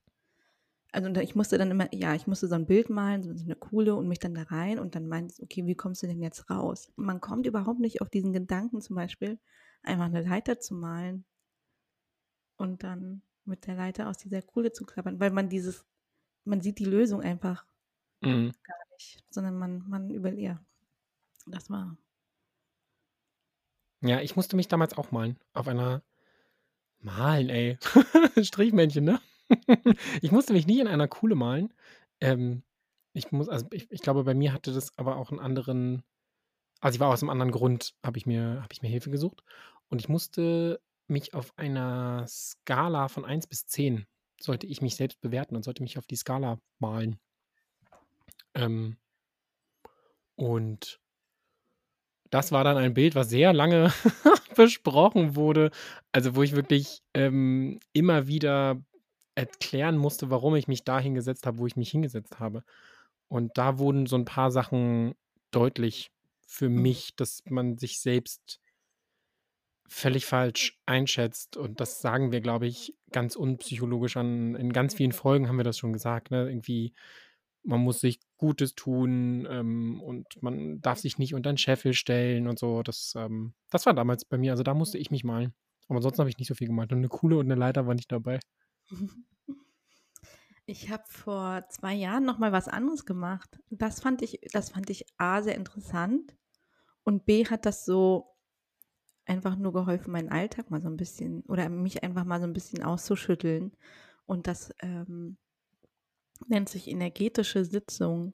[0.96, 3.56] Also, ich musste dann immer ja, ich musste so 'n Bild malen, so so 'ne
[3.56, 6.52] Kuhle und mich dann da rein und dann meinte „Okay, wie kommst du denn jetzt
[6.52, 9.40] raus?“ Und man kommt überhaupt nicht auf diesen Gedanken, zum Beispiel
[9.82, 11.26] einfach 'ne Leiter zu malen
[12.60, 15.86] und dann mit der Leiter aus dieser Kuhle zu klappern, weil man dieses
[16.46, 17.66] man sieht die Lösung einfach
[18.22, 18.54] Mhm.
[18.64, 20.64] gar nicht, sondern man man über ja,
[21.48, 21.98] das war
[24.02, 26.02] Ja, ich musste mich damals auch malen auf einer
[27.02, 27.78] malen, ey,
[28.44, 29.22] Strichmännchen, ne?
[30.22, 31.74] Ich musste mich nie in einer Kuhle malen.
[32.22, 32.64] Ähm,
[33.14, 36.04] ich muss also, ich ich glaube, bei mir hatte das aber auch 'n anderen
[36.82, 39.44] also, ich war aus 'nem anderen Grund habe ich mir ich mir Hilfe gesucht
[39.90, 44.08] und ich musste mich auf einer Skala von 1 bis 10
[44.42, 47.20] sollte ich mich selbst bewerten und sollte mich auf die Skala malen.
[48.56, 48.98] Ähm
[50.40, 51.00] und
[52.34, 53.94] das war dann ein Bild, was sehr lange
[54.56, 55.70] besprochen wurde,
[56.12, 58.82] also, wo ich wirklich, ähm, immer wieder
[59.36, 62.64] erklären musste, warum ich mich da hingesetzt habe, wo ich mich hingesetzt habe.
[63.30, 65.16] Und da wurden so 'n paar Sachen
[65.52, 66.12] deutlich
[66.48, 66.84] für Mhm.
[66.84, 68.58] mich, dass man sich selbst
[69.90, 75.12] völlig falsch einschätzt und das sagen wir, glaube ich, ganz unpsychologisch an in ganz vielen
[75.12, 76.48] Folgen haben wir das schon gesagt, ne?
[76.50, 76.94] Irgendwie,
[77.64, 82.48] man muss sich Gutes tun, ähm, und man darf sich nicht unter 'n Scheffel stellen
[82.48, 82.82] und so.
[82.84, 85.54] Das, ähm das war damals bei mir also, da musste ich mich malen.
[85.90, 87.94] Aber ansonsten habe ich nicht so viel gemalt und 'ne Kuhle und 'ne Leiter war
[87.96, 88.40] nicht dabei.
[90.70, 93.60] Ich habe vor 2 Jahren noch mal was anderes gemacht.
[93.70, 96.36] Das fand ich das fand ich A sehr interessant
[97.04, 98.36] und B hat das so
[99.26, 102.54] einfach nur geholfen, meinen Alltag mal so 'n bisschen oder mich einfach mal so 'n
[102.54, 103.74] bisschen auszuschütteln
[104.28, 105.38] und das, ähm,
[106.48, 108.34] nennt sich energetische Sitzung,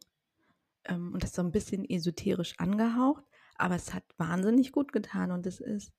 [0.85, 3.25] ähm, und das ist so 'n bisschen esoterisch angehaucht,
[3.57, 5.91] aber es hat wahnsinnig gut getan und das ist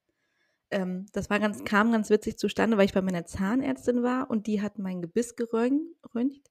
[0.70, 4.46] ähm, das war ganz kam ganz witzig zustande, weil ich bei meiner Zahnärztin war und
[4.46, 6.50] die hat mein Gebiss geröntgt röntgt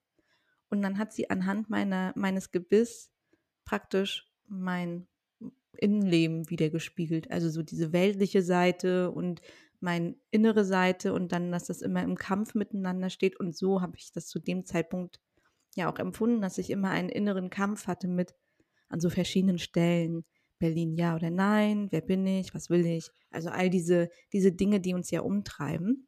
[0.70, 3.12] und dann hat sie anhand meiner meines Gebiss
[3.66, 5.08] praktisch mein
[5.78, 7.32] Innenleben widergespiegelt.
[7.32, 9.42] Also, so diese weltliche Seite und
[9.80, 13.96] meine innere Seite und dann, dass das immer im Kampf miteinander steht und so habe
[13.98, 15.22] ich das zu dem Zeitpunkt
[15.76, 18.36] ja auch empfunden, dass ich immer einen inneren Kampf hatte mit
[18.90, 20.26] an so verschiedenen Stellen.
[20.60, 23.10] Berlin ja oder nein, wer bin ich, was will ich?
[23.32, 26.08] Also, all diese diese Dinge, die uns ja umtreiben.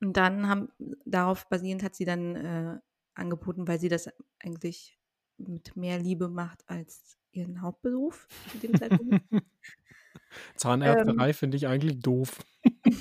[0.00, 0.68] Und dann haben
[1.04, 2.78] darauf basierend hat sie dann, äh,
[3.14, 4.98] angeboten, weil sie das eigentlich
[5.36, 9.22] mit mehr Liebe macht als ihren Hauptberuf zu dem Zeitpunkt.
[10.32, 12.38] Ähm Zahnärzterei finde ich eigentlich doof.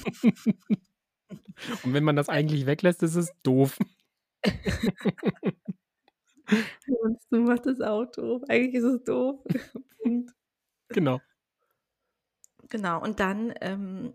[1.83, 3.77] Und wenn man das eigentlich weglässt, ist es doof.
[6.87, 8.43] Und so macht das auch doof.
[8.49, 9.39] Eigentlich ist es doof.
[10.93, 11.21] Genau.
[12.69, 14.13] Genau, und dann, ähm,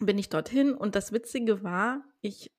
[0.00, 2.52] bin ich dorthin und das Witzige war, ich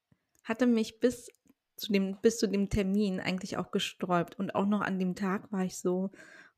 [0.43, 1.29] hatte mich bis
[1.77, 5.51] zu dem bis zu dem Termin eigentlich auch gesträubt und auch noch an dem Tag
[5.51, 6.11] war ich so: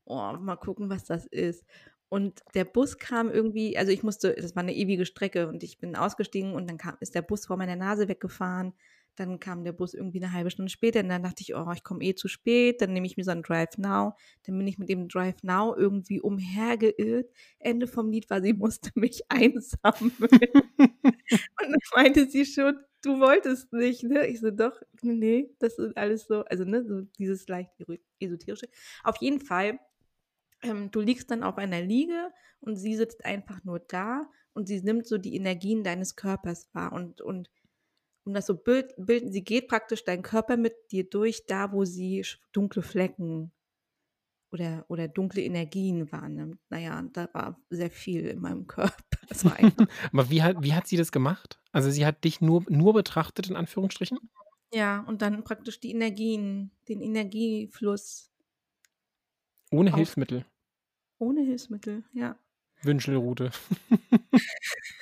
[0.06, 1.64] „Oh, mal gucken, was das ist.“
[2.10, 5.78] Und der Bus kam irgendwie also, ich musste das war 'ne ewige Strecke und ich
[5.78, 8.74] bin ausgestiegen und dann kam ist der Bus vor meiner Nase weggefahren.
[9.16, 11.82] Dann kam der Bus irgendwie 'ne halbe Stunde später und dann dachte ich: „Oh, ich
[11.84, 14.14] komme eh zu spät.“ Dann nehme ich mir so 'n Drive Now.
[14.46, 17.26] Dann bin ich mit dem Drive Now irgendwie umhergeirrt.
[17.58, 20.12] Ende vom Lied war, sie musste mich einsammeln.
[20.20, 25.96] Und dann meinte sie schon: „Du wolltest nicht, ne?“ Ich so: „Doch, ne, das ist
[25.96, 27.70] alles so“ also, ne, so dieses leicht
[28.20, 28.68] Esoterische.
[29.04, 29.78] Auf jeden Fall,
[30.62, 34.80] ähm, du liegst dann auf einer Liege und sie sitzt einfach nur da und sie
[34.82, 37.50] nimmt so die Energien deines Körpers wahr und und
[38.30, 41.84] um das so bild bilden sie geht praktisch deinen Körper mit dir durch, da wo
[41.84, 43.52] sie dunkle Flecken
[44.52, 46.58] oder oder dunkle Energien wahrnimmt.
[46.70, 48.96] Na ja, und da war sehr viel in meinem Körper.
[50.12, 51.60] Aber wie hat wie hat sie das gemacht?
[51.72, 54.18] Also, sie hat dich nur nur betrachtet in Anführungsstrichen?
[54.72, 58.30] Ja, und dann praktisch die Energien den Energiefluss
[59.72, 60.44] Ohne auf Hilfsmittel?
[61.18, 62.38] ohne Hilfsmittel, ja.
[62.82, 63.50] Wünschelrute.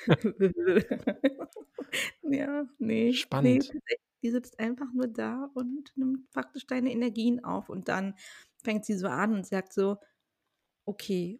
[2.23, 3.65] Ja, ne, ne, Spannend.
[3.65, 8.15] tatsächlich, die sitzt einfach nur da und nimmt praktisch deine Energien auf und dann
[8.63, 9.97] fängt sie so an und sagt so:
[10.85, 11.39] „Okay,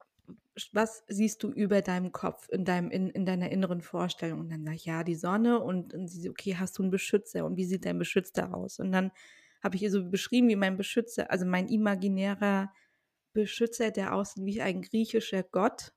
[0.73, 4.63] was siehst du über deinem Kopf in deinem in in deiner inneren Vorstellung?“ Und dann
[4.65, 7.57] sage ich: „Ja, die Sonne.“ Und und sie so: „Okay, hast du 'n Beschützer und
[7.57, 9.11] wie sieht dein Beschützer aus?“ Und dann
[9.63, 12.73] habe ich ihr so beschrieben, wie mein Beschützer also, mein imaginärer
[13.33, 15.93] Beschützer, der aussieht wie ein griechischer Gott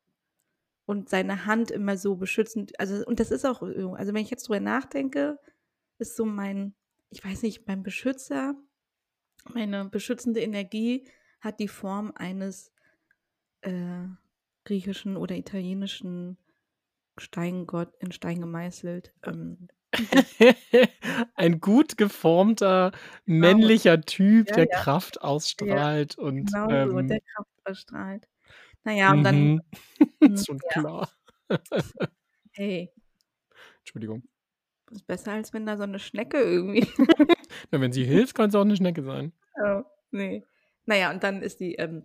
[0.86, 3.94] und seine Hand immer so beschützend also, und das ist auch so.
[3.94, 5.38] Also, wenn ich jetzt drüber nachdenke,
[5.98, 6.74] ist so mein
[7.10, 8.54] ich weiß nicht, mein Beschützer
[9.54, 11.08] meine beschützende Energie
[11.40, 12.72] hat die Form eines,
[13.62, 14.04] äh,
[14.66, 16.38] griechischen oder italienischen
[17.18, 19.68] Steingott in Stein gemeißelt, ähm,
[21.34, 22.92] Ein gut geformter
[23.40, 23.56] Genau.
[23.56, 24.82] männlicher Typ, Ja, der ja.
[24.82, 25.20] Kraft
[25.60, 28.26] Ja, ausstrahlt und, genau so, der ähm Kraft verstrahlt.
[28.86, 29.60] Na ja, und dann Mhm.
[30.26, 30.68] hm, Ist schon ja.
[30.68, 31.10] klar.
[32.54, 32.92] Hey.
[33.84, 34.22] Entschuldigung.
[34.90, 36.86] Ist besser, als wenn da so 'ne Schnecke irgendwie
[37.72, 39.32] Ja, wenn sie hilft, kann's auch 'ne Schnecke sein.
[39.56, 40.44] Ja, ne.
[40.86, 42.04] Na ja, und dann ist die, ähm: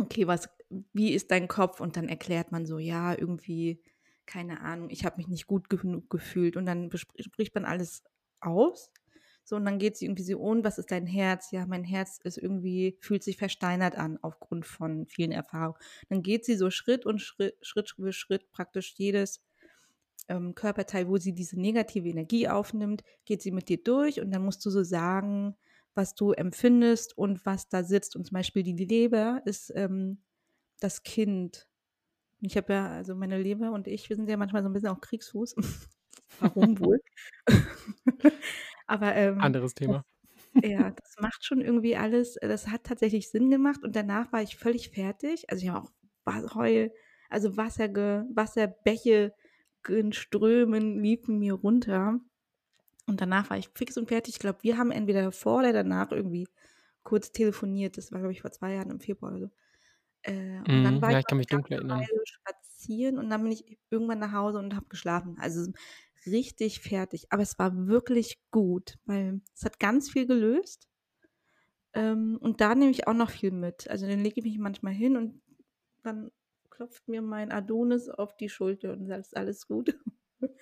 [0.00, 0.48] „Okay, was
[0.92, 3.82] wie ist dein Kopf?“ Und dann erklärt man so: „Ja, irgendwie,
[4.26, 8.04] keine Ahnung, ich habe mich nicht gut genug gefühlt.“ Und dann bespr spricht man alles
[8.40, 8.92] aus.
[9.50, 12.18] So, und dann geht sie irgendwie so: „Und was ist dein Herz?“ „Ja, mein Herz
[12.24, 17.04] ist irgendwie fühlt sich versteinert an aufgrund von vielen Erfahrungen.“ Dann geht sie so Schritt
[17.06, 19.42] und Schritt Schritt für Schritt praktisch jedes,
[20.28, 24.44] ähm, Körperteil, wo sie diese negative Energie aufnimmt, geht sie mit dir durch und dann
[24.44, 25.56] musst du so sagen,
[25.94, 28.16] was du empfindest und was da sitzt.
[28.16, 30.22] Und zum Beispiel die Leber ist, ähm,
[30.80, 31.68] das Kind.
[32.42, 34.90] Ich habe ja also, meine Leber und ich, wir sind ja manchmal so 'n bisschen
[34.90, 35.56] auf Kriegsfuß.
[36.38, 37.00] Warum wohl?
[38.86, 40.04] Aber, ähm, Anderes Thema.
[40.62, 44.56] ja, das macht schon irgendwie alles das hat tatsächlich Sinn gemacht und danach war ich
[44.56, 45.48] völlig fertig.
[45.50, 45.88] Also, ich habe
[46.26, 46.92] auch Heul
[47.30, 47.88] also, Wasser
[48.34, 49.34] Wasserbäche
[49.88, 52.18] in Strömen liefen mir runter.
[53.08, 54.34] Und danach war ich fix und fertig.
[54.36, 56.48] Ich glaube, wir haben entweder davor oder danach irgendwie
[57.04, 57.98] kurz telefoniert.
[57.98, 59.50] Das war, glaube ich, vor 2 Jahren im Februar oder so.
[60.24, 61.02] Äh, und dann Mhm.
[61.02, 62.08] war ich Ja, ich noch kann mich dunkel erinnern.
[62.26, 65.36] Spazieren und dann bin ich irgendwann nach Hause und habe geschlafen.
[65.38, 65.70] Also,
[66.26, 67.26] richtig fertig.
[67.30, 70.88] Aber es war wirklich gut, weil es hat ganz viel gelöst.
[71.94, 73.88] Ähm, und da nehme ich auch noch viel mit.
[73.90, 75.42] Also, dann lege ich mich manchmal hin und
[76.02, 76.30] dann
[76.70, 79.98] klopft mir mein Adonis auf die Schulter und sagt: „Ist alles gut?“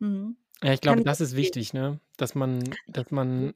[0.00, 0.38] Mhm.
[0.62, 2.00] Ja, ich glaube, das ist wichtig, ne?
[2.16, 3.54] Dass man dass man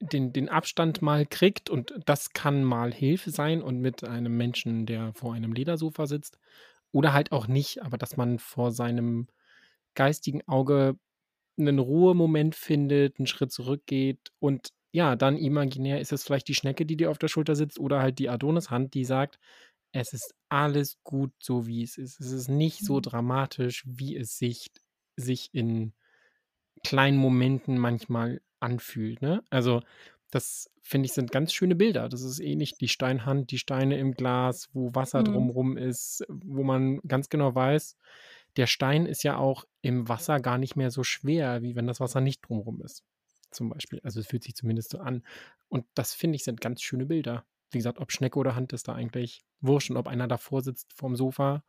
[0.00, 4.86] den den Abstand mal kriegt und das kann mal Hilfe sein und mit einem Menschen,
[4.86, 6.38] der vor einem Ledersofa sitzt
[6.92, 9.28] oder halt auch nicht, aber dass man vor seinem
[9.94, 10.96] geistigen Auge
[11.58, 16.86] 'nen Ruhemoment findet, 'n Schritt zurückgeht und ja, dann imaginär ist es vielleicht die Schnecke,
[16.86, 19.38] die dir auf der Schulter sitzt oder halt die Adonishand, die sagt:
[19.92, 22.20] „Es ist alles gut, so wie es ist.
[22.20, 23.02] Es ist nicht so Mhm.
[23.02, 24.68] dramatisch, wie es sich
[25.18, 25.94] sich in
[26.84, 29.42] kleinen Momenten manchmal anfühlt“, ne?
[29.50, 29.82] Also,
[30.32, 32.08] das, finde ich, sind ganz schöne Bilder.
[32.10, 35.50] Das ist ähnlich die Steinhand, die Steine im Glas, wo Wasser Mhm.
[35.50, 37.96] rum ist, wo man ganz genau weiß,
[38.56, 42.00] der Stein ist ja auch im Wasser gar nicht mehr so schwer, wie wenn das
[42.00, 43.04] Wasser nicht drum rum ist,
[43.50, 44.00] zum Beispiel.
[44.02, 45.24] Also, es fühlt sich zumindest so an.
[45.68, 47.44] Und das, finde ich, sind ganz schöne Bilder.
[47.70, 50.92] Wie gesagt, ob Schnecke oder Hand, ist da eigentlich wurscht und ob einer davor sitzt
[50.94, 51.62] vorm Sofa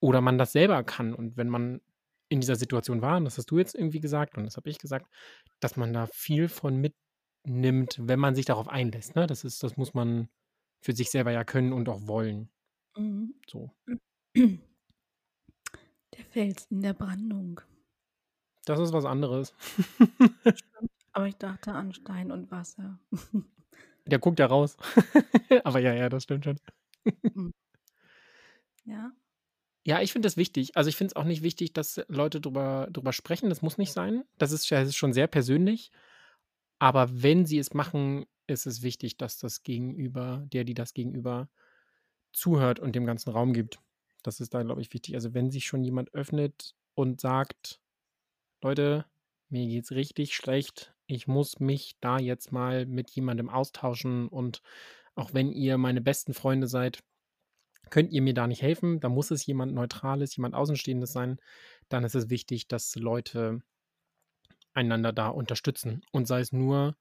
[0.00, 1.14] oder man das selber kann.
[1.14, 1.80] Und wenn man
[2.28, 4.78] in dieser Situation war, und das hast du jetzt irgendwie gesagt und das habe ich
[4.78, 5.06] gesagt,
[5.60, 9.26] dass man da viel von mitnimmt, wenn man sich darauf einlässt, ne?
[9.26, 10.28] Das ist das muss man
[10.80, 12.50] für sich selber ja können und auch wollen.
[12.96, 13.34] Mhm.
[13.48, 13.70] So.
[16.16, 17.60] Der Fels in der Brandung.
[18.64, 19.54] Das ist was anderes.
[21.12, 22.98] Aber ich dachte an Stein und Wasser.
[24.06, 24.76] Der guckt ja raus.
[25.64, 26.60] Aber ja, ja, das stimmt schon.
[27.32, 27.52] Hm.
[28.84, 29.12] Ja.
[29.84, 30.76] Ja, ich finde das wichtig.
[30.76, 33.48] Also, ich finde es auch nicht wichtig, dass Leute drüber drüber sprechen.
[33.48, 34.24] Das muss nicht sein.
[34.38, 35.90] Das ist das ist schon sehr persönlich.
[36.78, 41.48] Aber wenn sie es machen, ist es wichtig, dass das Gegenüber der, die das Gegenüber
[42.32, 43.80] zuhört und dem ganzen Raum gibt.
[44.26, 45.14] Das ist da, glaube ich, wichtig.
[45.14, 47.80] Also, wenn sich schon jemand öffnet und sagt:
[48.62, 49.06] „Leute,
[49.50, 50.94] mir geht's richtig schlecht.
[51.06, 54.62] Ich muss mich da jetzt mal mit jemandem austauschen und
[55.16, 57.00] auch wenn ihr meine besten Freunde seid,
[57.90, 59.00] könnt ihr mir da nicht helfen.
[59.00, 61.38] Da muss es jemand Neutrales, jemand Außenstehendes sein.
[61.90, 63.60] Dann ist es wichtig, dass Leute
[64.74, 66.96] einander da unterstützen und sei es nur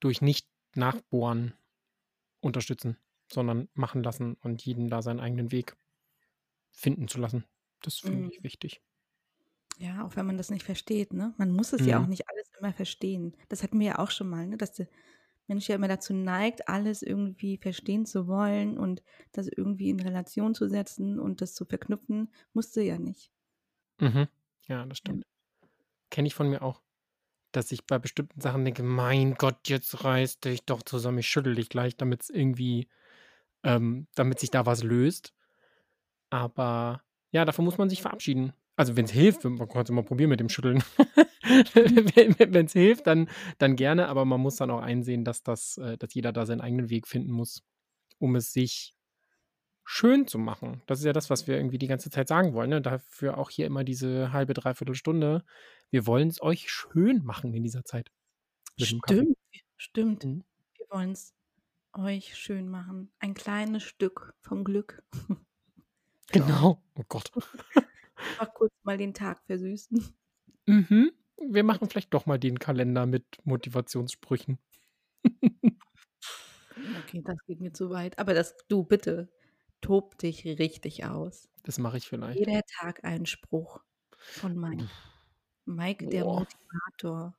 [0.00, 1.54] durch nicht nachbohren
[2.40, 2.98] unterstützen,
[3.32, 5.76] sondern machen lassen und jeden da seinen eigenen Weg
[6.76, 7.46] finden zu lassen.
[7.82, 8.30] Das finde Mhm.
[8.30, 8.82] ich wichtig.
[9.78, 11.34] Ja, auch wenn man das nicht versteht, ne?
[11.36, 12.06] Man muss es ja auch Mhm.
[12.06, 13.36] nicht alles immer verstehen.
[13.48, 14.88] Das hatten wir ja auch schon mal, ne, dass der
[15.48, 20.54] Mensch ja immer dazu neigt, alles irgendwie verstehen zu wollen und das irgendwie in Relation
[20.54, 22.32] zu setzen und das zu verknüpfen.
[22.54, 23.32] Musst du ja nicht.
[24.00, 24.28] Mhm.
[24.68, 25.16] Ja, das Ja.
[25.16, 25.24] stimmt.
[26.10, 26.82] Kenne ich von mir auch,
[27.52, 31.56] dass ich bei bestimmten Sachen denke: „Mein Gott, jetzt reiß dich doch zusammen, ich schüttel
[31.56, 32.88] dich gleich“, damit's irgendwie
[33.64, 35.34] ähm, damit sich da was löst.
[36.30, 38.52] Aber ja, davon muss man sich verabschieden.
[38.76, 40.82] Also, wenn's hilft, man kann's immer probieren mit dem Schütteln.
[41.74, 45.78] Wenn wenn wenn's hilft, dann dann gerne, aber man muss dann auch einsehen, dass das
[45.78, 47.62] äh, dass jeder da seinen eigenen Weg finden muss,
[48.18, 48.94] um es sich
[49.84, 50.82] schön zu machen.
[50.86, 52.82] Das ist ja das, was wir irgendwie die ganze Zeit sagen wollen, ne?
[52.82, 55.44] Dafür auch hier immer diese halbe, 3/4 Stunde.
[55.90, 58.10] Wir wollen's euch schön machen in dieser Zeit.
[58.78, 59.36] Stimmt,
[59.76, 60.24] stimmt.
[60.24, 60.44] Mhm.
[60.76, 61.34] Wir wollen's
[61.94, 63.12] euch schön machen.
[63.18, 65.02] Ein kleines Stück vom Glück.
[66.32, 66.82] Genau.
[66.94, 67.30] Oh Gott.
[68.14, 70.14] Einfach kurz mal den Tag versüßen.
[70.66, 71.12] Mhm.
[71.38, 74.58] Wir machen vielleicht doch mal den Kalender mit Motivationssprüchen.
[77.02, 78.18] Okay, das geht mir zu weit.
[78.18, 79.30] Aber das du bitte,
[79.80, 81.48] tob dich richtig aus.
[81.62, 82.38] Das mache ich vielleicht.
[82.38, 83.80] Jeder Tag ein Spruch
[84.18, 84.88] von Mike.
[85.64, 86.40] Mike, der Boah.
[86.40, 87.34] Motivator.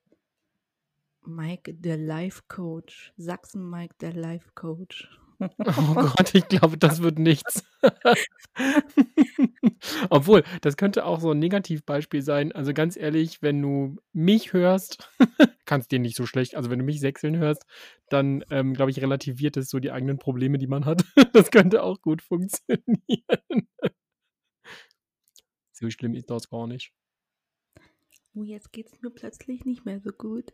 [1.26, 3.14] Mike, der Life Coach.
[3.18, 5.08] Sachsen Mike, der Life Coach.
[5.40, 7.64] Oh Gott, ich glaube, das wird nichts.
[10.10, 12.52] Obwohl, das könnte auch so 'n Negativbeispiel sein.
[12.52, 15.10] Also, ganz ehrlich, wenn du mich hörst,
[15.66, 17.66] kann's dir nicht so schlecht also, wenn du mich sächseln hörst,
[18.10, 21.04] dann, ähm, glaube ich, relativiert es so die eigenen Probleme, die man hat.
[21.34, 23.68] Das könnte auch gut funktionieren.
[25.72, 26.92] So schlimm ist das gar nicht.
[28.36, 30.54] Oh, jetzt geht's mir plötzlich nicht mehr so gut.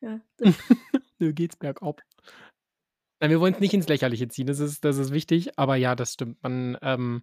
[0.00, 0.20] Ja,
[1.18, 2.02] Mir geht's bergab.
[3.20, 4.46] Nein, wir wollen's nicht ins Lächerliche ziehen.
[4.46, 6.42] Das ist das ist wichtig, aber ja, das stimmt.
[6.42, 7.22] Man ähm,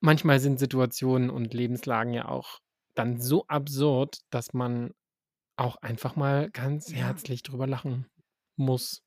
[0.00, 2.60] manchmal sind Situationen und Lebenslagen ja auch
[2.94, 4.92] dann so absurd, dass man
[5.56, 6.98] auch einfach mal ganz Ja.
[6.98, 8.06] herzlich drüber lachen
[8.56, 9.02] muss.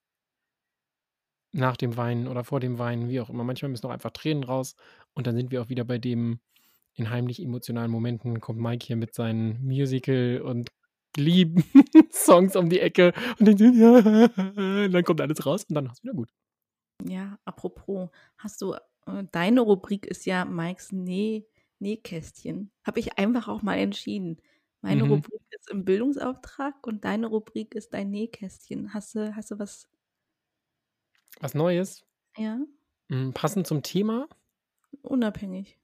[1.51, 3.43] Nach dem Weinen oder vor dem Weinen, wie auch immer.
[3.43, 4.75] Manchmal müssen auch einfach Tränen raus
[5.13, 6.39] und dann sind wir auch wieder bei dem
[6.95, 10.69] in heimlich emotionalen Momenten kommt Mike hier mit seinen Musical und
[11.13, 13.55] Glee-Songs um die Ecke und dann
[14.85, 16.29] und dann kommt alles raus und dann ist wieder gut.
[17.01, 18.73] Ja, apropos, hast du
[19.05, 21.45] äh, deine Rubrik ist ja Mikes Näh
[21.79, 22.71] Nähkästchen.
[22.85, 24.37] Habe ich einfach auch mal entschieden.
[24.81, 25.09] Meine Mhm.
[25.09, 28.93] Rubrik ist im Bildungsauftrag und deine Rubrik ist dein Nähkästchen.
[28.93, 29.89] Hast du hast du was
[31.41, 32.03] Was Neues?
[32.37, 32.59] Ja?
[33.09, 34.27] Hm, passend zum Thema?
[35.03, 35.77] Unabhängig.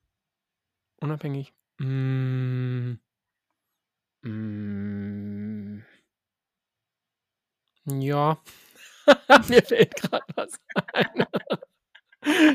[1.02, 1.54] Unabhängig?
[1.82, 3.00] Hm.
[4.24, 5.80] Hm.
[7.86, 8.38] Ja.
[9.50, 10.54] Mir fällt grad was
[10.94, 11.26] ein.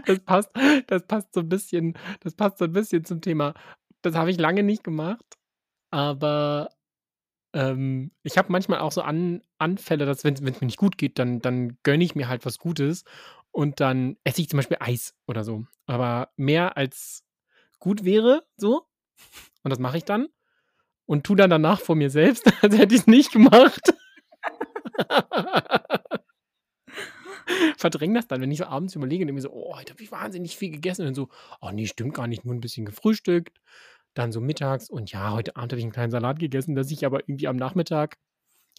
[0.06, 0.50] Das passt
[0.88, 3.54] das passt so 'n bisschen das passt so 'n bisschen zum Thema.
[4.02, 5.24] Das habe ich lange nicht gemacht,
[5.92, 6.70] aber,
[7.54, 11.18] ähm, ich habe manchmal auch so An Anfälle, dass wenn's wenn's mir nicht gut geht,
[11.20, 13.04] dann dann gönne ich mir halt was Gutes
[13.52, 15.66] und dann esse ich zum Beispiel Eis oder so.
[15.86, 17.24] Aber mehr als
[17.80, 18.86] gut wäre so
[19.64, 20.28] und das mache ich dann
[21.06, 23.80] und tue dann danach vor mir selbst, als hätte ich's nicht gemacht.
[27.78, 30.12] Verdränge das dann, wenn ich so abends überlege und mir so: „Oh, heute habe ich
[30.12, 31.28] wahnsinnig viel gegessen“ und dann so:
[31.60, 33.60] „Oh ne, stimmt gar nicht, nur 'n bisschen gefrühstückt.“
[34.14, 37.04] Dann so mittags und ja, heute Abend habe ich 'n kleinen Salat gegessen, dass ich
[37.06, 38.16] aber irgendwie am Nachmittag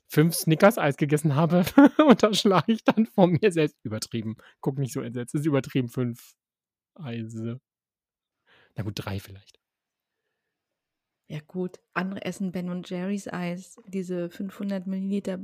[0.09, 1.65] 5 Snickers-Eis gegessen habe
[2.07, 4.35] und das schlage ich dann vor mir selbst übertrieben.
[4.61, 6.33] Guck nicht so entsetzt, ist übertrieben 5
[6.95, 7.59] Eise.
[8.77, 9.59] Na gut, 3 vielleicht.
[11.27, 15.39] Ja gut, andere essen Ben und Jerry's Eis, diese 500 Milliliter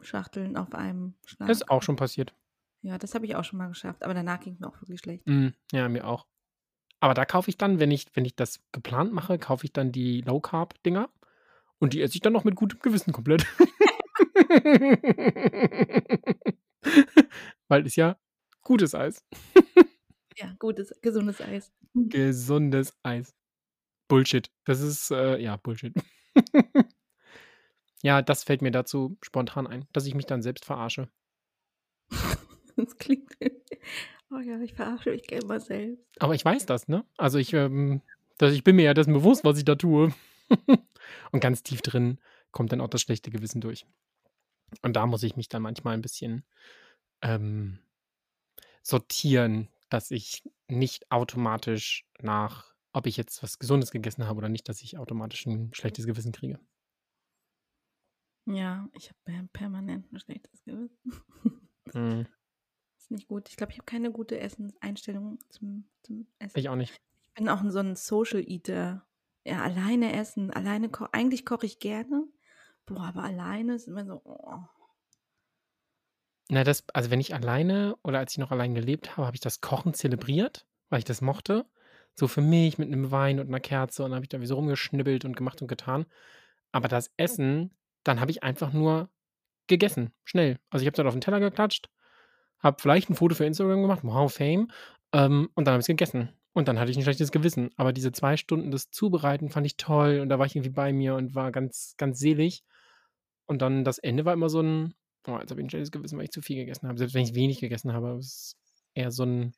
[0.00, 1.48] Schachteln auf einem Schlag.
[1.48, 2.34] Ist auch schon passiert.
[2.82, 5.26] Ja, das habe ich auch schon mal geschafft, aber danach ging's mir auch wirklich schlecht.
[5.26, 6.26] Mhm, ja, mir auch.
[7.00, 9.90] Aber da kaufe ich dann, wenn ich wenn ich das geplant mache, kaufe ich dann
[9.92, 11.08] die Low Carb Dinger
[11.78, 13.46] und die esse ich dann noch mit gutem Gewissen komplett.
[17.68, 18.18] Weil ist ja
[18.62, 19.24] gutes Eis.
[20.36, 21.72] Ja, gutes, gesundes Eis.
[21.94, 23.34] Gesundes Eis.
[24.12, 24.50] Bullshit.
[24.64, 25.94] Das ist, äh, ja, Bullshit.
[28.04, 31.08] Ja, das fällt mir dazu spontan ein, dass ich mich dann selbst verarsche.
[32.76, 33.30] Das klingt
[34.30, 36.04] oh ja, ich verarsche mich gerne mal selbst.
[36.20, 37.04] Aber ich weiß das, ne?
[37.16, 38.02] Also, ich, ähm
[38.38, 40.12] dass ich bin mir ja dessen bewusst, was ich da tue.
[41.30, 42.18] Und ganz tief drin
[42.50, 43.86] kommt dann auch das schlechte Gewissen durch.
[44.82, 46.44] Und da muss ich mich dann manchmal ein bisschen,
[47.22, 47.78] ähm,
[48.82, 54.68] sortieren, dass ich nicht automatisch nach ob ich jetzt was Gesundes gegessen habe oder nicht,
[54.68, 56.58] dass ich automatisch 'n schlechtes Gewissen kriege.
[58.46, 60.98] Ja, ich habe per permanent 'n schlechtes Gewissen.
[61.94, 62.32] Mhm.
[62.98, 63.48] Ist nicht gut.
[63.50, 66.56] Ich glaube, ich habe keine gute Essenseinstellung zum zum Essen.
[66.56, 66.94] Ich auch nicht.
[67.28, 69.06] Ich bin auch so 'n Social Eater.
[69.46, 72.28] Ja, alleine essen, alleine ko eigentlich koche ich gerne.
[72.86, 74.60] Boah, aber alleine ist immer so, oh.
[76.50, 79.40] Na, das also, wenn ich alleine oder als ich noch allein gelebt habe, habe ich
[79.40, 81.66] das Kochen zelebriert, weil ich das mochte.
[82.18, 84.46] So für mich mit 'nem Wein und 'ner Kerze und dann habe ich da wie
[84.46, 86.04] so rumgeschnibbelt und gemacht und getan.
[86.72, 87.72] Aber das Essen,
[88.04, 89.10] dann habe ich einfach nur
[89.68, 90.58] gegessen, schnell.
[90.70, 91.90] Also, ich habe dann auf 'n Teller geklatscht,
[92.60, 94.68] habe vielleicht 'n Foto für Instagram gemacht, wow, Fame,
[95.14, 96.30] ähm, und dann habe ich's gegessen.
[96.54, 97.70] Und dann hatte ich 'n schlechtes Gewissen.
[97.76, 100.92] Aber diese 2 Stunden das Zubereiten fand ich toll und da war ich irgendwie bei
[100.94, 102.64] mir und war ganz, ganz selig.
[103.46, 104.94] Und dann das Ende war immer so 'n:
[105.28, 107.24] „Oh, jetzt habe ich 'n schlechtes Gewissen, weil ich zu viel gegessen habe.“ Selbst wenn
[107.24, 108.56] ich wenig gegessen habe, ist
[108.94, 109.52] eher so 'n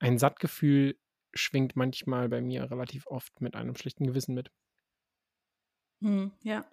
[0.00, 0.96] ein Sattgefühl
[1.38, 4.50] schwingt manchmal bei mir relativ oft mit einem schlechten Gewissen mit.
[6.02, 6.68] Mhm, ja.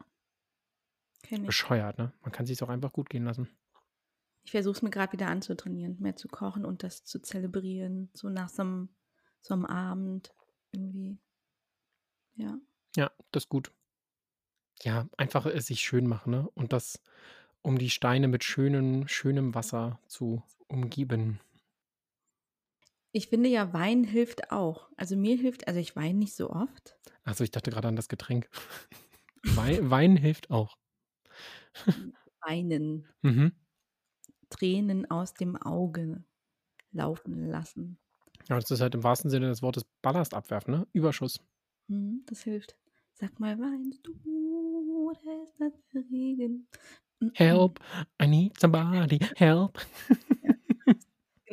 [1.47, 2.13] Bescheuert, ne?
[2.21, 3.49] Man kann sich's auch einfach gut gehen lassen.
[4.45, 8.29] Ich versuche es mir grad wieder anzutrainieren, mehr zu kochen und das zu zelebrieren, so
[8.29, 8.89] nach so 'm
[9.41, 10.33] so 'm Abend
[10.71, 11.17] irgendwie.
[12.37, 12.59] Ja.
[12.95, 13.71] Ja, das ist gut.
[14.83, 16.49] Ja, einfach es sich schön machen, ne?
[16.53, 17.01] Und das
[17.61, 21.39] um die Steine mit schönen schönem Wasser zu umgeben.
[23.15, 24.89] Ich finde ja, Wein hilft auch.
[24.97, 26.97] Also, mir hilft also, ich weine nicht so oft.
[27.23, 28.49] Ach so, ich dachte grade an das Getränk.
[29.55, 30.75] Wei Wein hilft auch.
[32.45, 33.07] Weinen.
[33.21, 33.53] Mhm.
[34.49, 36.25] Tränen aus dem Auge
[36.91, 37.99] laufen lassen.
[38.49, 40.87] Ja, das ist halt im wahrsten Sinne des Wortes Ballast abwerfen, ne?
[40.91, 41.39] Überschuss.
[41.87, 42.75] Mhm, das hilft.
[43.13, 44.11] Sag mal, weinst du
[45.07, 46.67] oder ist das Regen?
[47.33, 47.79] Help,
[48.21, 49.79] I need somebody, help.
[50.43, 50.51] Ja.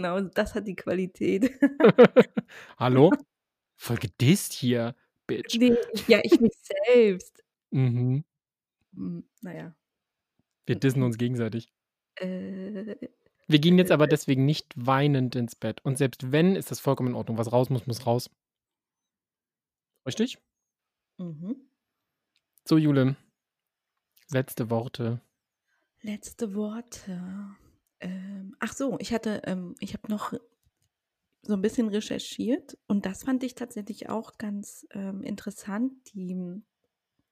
[0.02, 1.52] Genau, das hat die Qualität.
[2.76, 3.12] Hallo?
[3.76, 4.96] Voll gedisst hier,
[5.28, 5.56] Bitch.
[5.56, 5.78] Ne,
[6.08, 7.44] ja, ich mich selbst.
[7.70, 8.24] Mhm.
[8.96, 9.76] Hm, na ja.
[10.66, 11.72] Wir dissen uns gegenseitig.
[12.16, 12.96] Äh,
[13.46, 15.80] Wir gehen jetzt aber äh deswegen nicht weinend ins Bett.
[15.84, 17.38] Und selbst wenn, ist das vollkommen in Ordnung.
[17.38, 18.28] Was raus muss, muss raus.
[20.04, 20.36] Richtig?
[21.18, 21.54] Mhm.
[22.64, 23.14] So, Jule.
[24.30, 25.20] Letzte Worte.
[26.00, 27.54] Letzte Worte.
[28.02, 30.32] Ähm, ach so, ich hatte ähm, ich habe noch
[31.44, 35.92] so 'n bisschen recherchiert und das fand ich tatsächlich auch ganz, ähm, interessant.
[36.14, 36.36] Die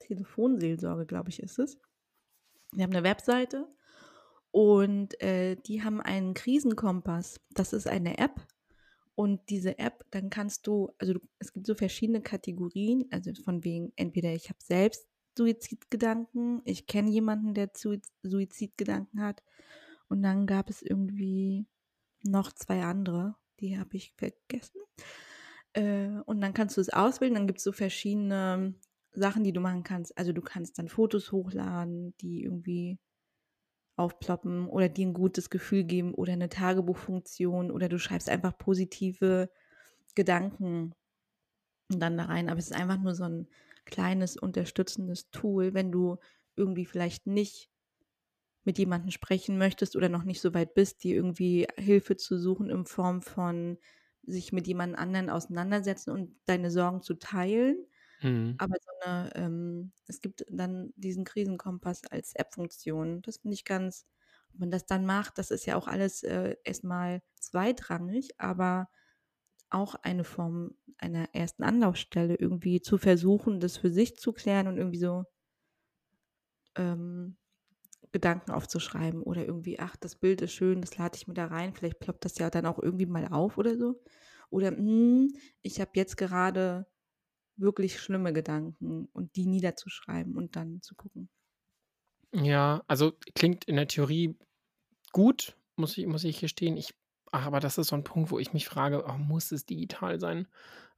[0.01, 1.79] Telefonseelsorge, glaube ich, ist es.
[2.75, 3.69] Die haben 'ne Webseite
[4.53, 7.41] und, äh, die haben einen Krisenkompass.
[7.55, 8.47] Das ist eine App
[9.17, 13.65] und diese App, dann kannst du also, du es gibt so verschiedene Kategorien, also, von
[13.65, 15.09] wegen entweder ich habe selbst
[15.39, 19.43] Suizidgedanken, ich kenne jemanden, der Suiz Suizidgedanken hat
[20.11, 21.67] und dann gab es irgendwie
[22.25, 24.81] noch 2 andere, die habe ich vergessen.
[25.75, 28.75] Äh, und dann kannst du's auswählen, dann gibt's so verschiedene
[29.13, 30.17] Sachen, die du machen kannst.
[30.19, 32.99] Also, du kannst dann Fotos hochladen, die irgendwie
[33.99, 39.51] aufploppen oder dir 'n gutes Gefühl geben oder 'ne Tagebuchfunktion oder du schreibst einfach positive
[40.17, 40.95] Gedanken
[41.91, 42.51] dann da rein.
[42.51, 43.49] Aber es ist einfach nur so 'n
[43.87, 46.19] kleines unterstützendes Tool, wenn du
[46.57, 47.70] irgendwie vielleicht nicht
[48.65, 52.71] mit jemandem sprechen möchtest oder noch nicht so weit bist, dir irgendwie Hilfe zu suchen
[52.71, 53.79] in Form von
[54.23, 57.87] sich mit jemand anderen auseinandersetzen und deine Sorgen zu teilen.
[58.23, 58.59] Mhm.
[58.59, 63.23] Aber so 'ne ähm, es gibt dann diesen Krisenkompass als App-Funktion.
[63.23, 64.07] Das finde ich ganz
[64.53, 68.89] wenn man das dann macht, das ist ja auch alles, äh, erst mal zweitrangig, aber
[69.71, 74.79] auch eine Form einer ersten Anlaufstelle irgendwie zu versuchen, das für sich zu klären und
[74.79, 75.25] irgendwie so
[76.77, 77.37] ähm,
[78.13, 81.75] Gedanken aufzuschreiben oder irgendwie: „Ach, das Bild ist schön, das lade ich mir da rein.“
[81.75, 84.03] Vielleicht ploppt das ja dann auch irgendwie mal auf oder so.
[84.51, 85.33] Oder: „Hm,
[85.63, 86.87] ich habe jetzt gerade
[87.57, 91.29] wirklich schlimme Gedanken“ und die niederzuschreiben und dann zu gucken.
[92.35, 94.37] Ja, also, klingt in der Theorie
[95.13, 96.77] gut, muss ich muss ich gestehen.
[96.77, 96.95] Ich
[97.33, 100.49] aber das ist so 'n Punkt, wo ich mich frage: „Oh, muss es digital sein?“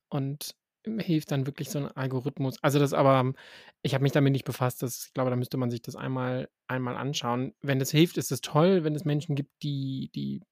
[0.08, 0.56] Und
[0.98, 2.56] hilft dann wirklich so 'n Algorithmus?
[2.62, 3.34] Also, das aber
[3.82, 4.82] ich habe mich damit nicht befasst.
[4.82, 7.54] Das ich glaube, da müsste man sich das einmal einmal anschauen.
[7.62, 10.42] Wenn es hilft, ist es toll, wenn es Menschen gibt, die die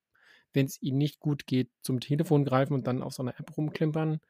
[0.55, 4.21] wenn's ihnen nicht gut geht, zum Telefon greifen und dann auf so 'ner App rumklimpern.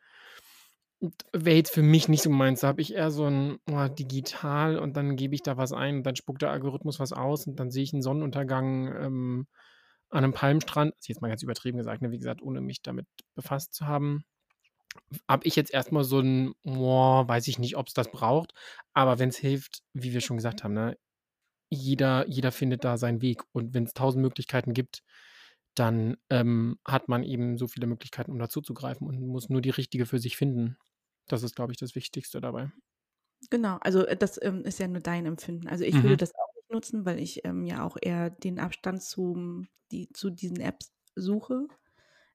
[1.32, 2.60] Wäre jetzt für mich nicht so meins.
[2.60, 5.98] Da habe ich eher so 'n, oh, digital und dann gebe ich da was ein
[5.98, 9.46] und dann spuckt der Algorithmus was aus und dann sehe ich 'n Sonnenuntergang, ähm,
[10.10, 10.92] an 'nem Palmstrand.
[10.98, 14.24] Ist jetzt mal ganz übertrieben gesagt, ne, wie gesagt, ohne mich damit befasst zu haben.
[15.28, 18.52] Habe ich jetzt erst mal so 'n: „Boah, weiß ich nicht, ob's das braucht.“
[18.94, 20.96] Aber wenn's hilft, wie wir schon gesagt haben, ne,
[21.70, 23.42] jeder jeder findet da seinen Weg.
[23.52, 25.02] Und wenn's 1.000 Möglichkeiten gibt,
[25.76, 29.70] dann, ähm, hat man eben so viele Möglichkeiten, um da zuzugreifen und muss nur die
[29.70, 30.78] richtige für sich finden.
[31.28, 32.72] Das ist, glaube ich, das Wichtigste dabei.
[33.48, 35.66] Genau, also, äh, das, ähm, ist ja nur dein Empfinden.
[35.68, 36.18] Also, ich würde Mhm.
[36.18, 40.30] das auch nicht nutzen, weil ich, ähm, ja auch eher den Abstand zum die zu
[40.30, 41.66] diesen Apps suche.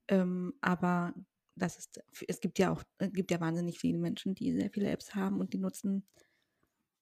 [0.10, 1.14] Ähm, aber
[1.56, 4.70] das ist f es gibt ja auch äh, gibt ja wahnsinnig viele Menschen, die sehr
[4.72, 6.06] viele Apps haben und die nutzen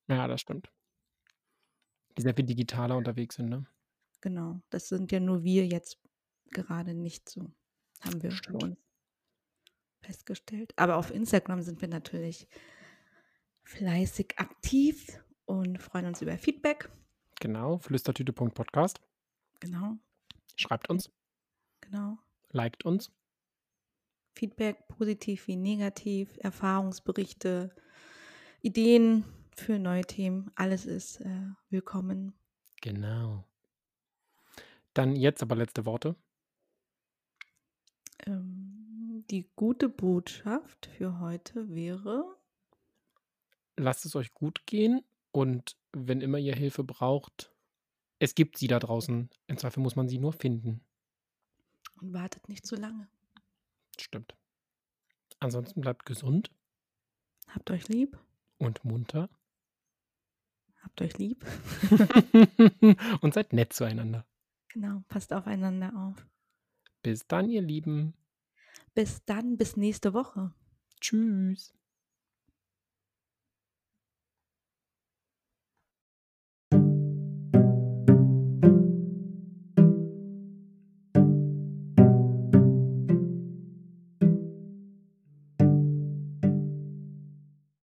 [0.10, 0.70] Ja, das stimmt.
[2.18, 3.66] Die sehr viel digitaler unterwegs sind, ne?
[4.22, 6.00] Genau, das sind ja nur wir jetzt
[6.52, 7.52] gerade nicht so,
[8.02, 8.64] haben wir für Stimmt.
[8.64, 8.78] uns
[10.02, 10.74] festgestellt.
[10.78, 12.48] Aber auf Instagram sind wir natürlich
[13.64, 16.90] fleißig aktiv und freuen uns über Feedback.
[17.40, 19.00] Genau, flüstertüte.podcast.
[19.60, 19.98] Genau.
[20.56, 21.12] Schreibt uns.
[21.82, 22.18] Genau.
[22.52, 23.12] Liked uns.
[24.34, 27.74] Feedback, positiv wie negativ, Erfahrungsberichte,
[28.62, 29.24] Ideen
[29.56, 32.34] für neue Themen, alles ist, äh, willkommen.
[32.82, 33.44] Genau.
[34.94, 36.16] Dann jetzt aber letzte Worte.
[38.26, 42.26] Ähm, die gute Botschaft für heute wäre
[43.76, 47.52] Lasst es euch gut gehen und wenn immer ihr Hilfe braucht,
[48.20, 49.30] es gibt sie da draußen.
[49.48, 50.82] Im Zweifel muss man sie nur finden.
[52.00, 53.08] Und wartet nicht zu lange.
[54.00, 54.36] Stimmt.
[55.40, 56.52] Ansonsten bleibt gesund.
[57.48, 58.18] Habt euch lieb.
[58.58, 59.30] Und munter.
[60.82, 61.46] Habt euch lieb.
[63.22, 64.26] Und seid nett zueinander.
[64.70, 66.26] Genau, passt aufeinander auf.
[67.02, 68.14] Bis dann, ihr Lieben.
[68.94, 70.54] Bis dann, bis nächste Woche.
[71.00, 71.74] Tschüss.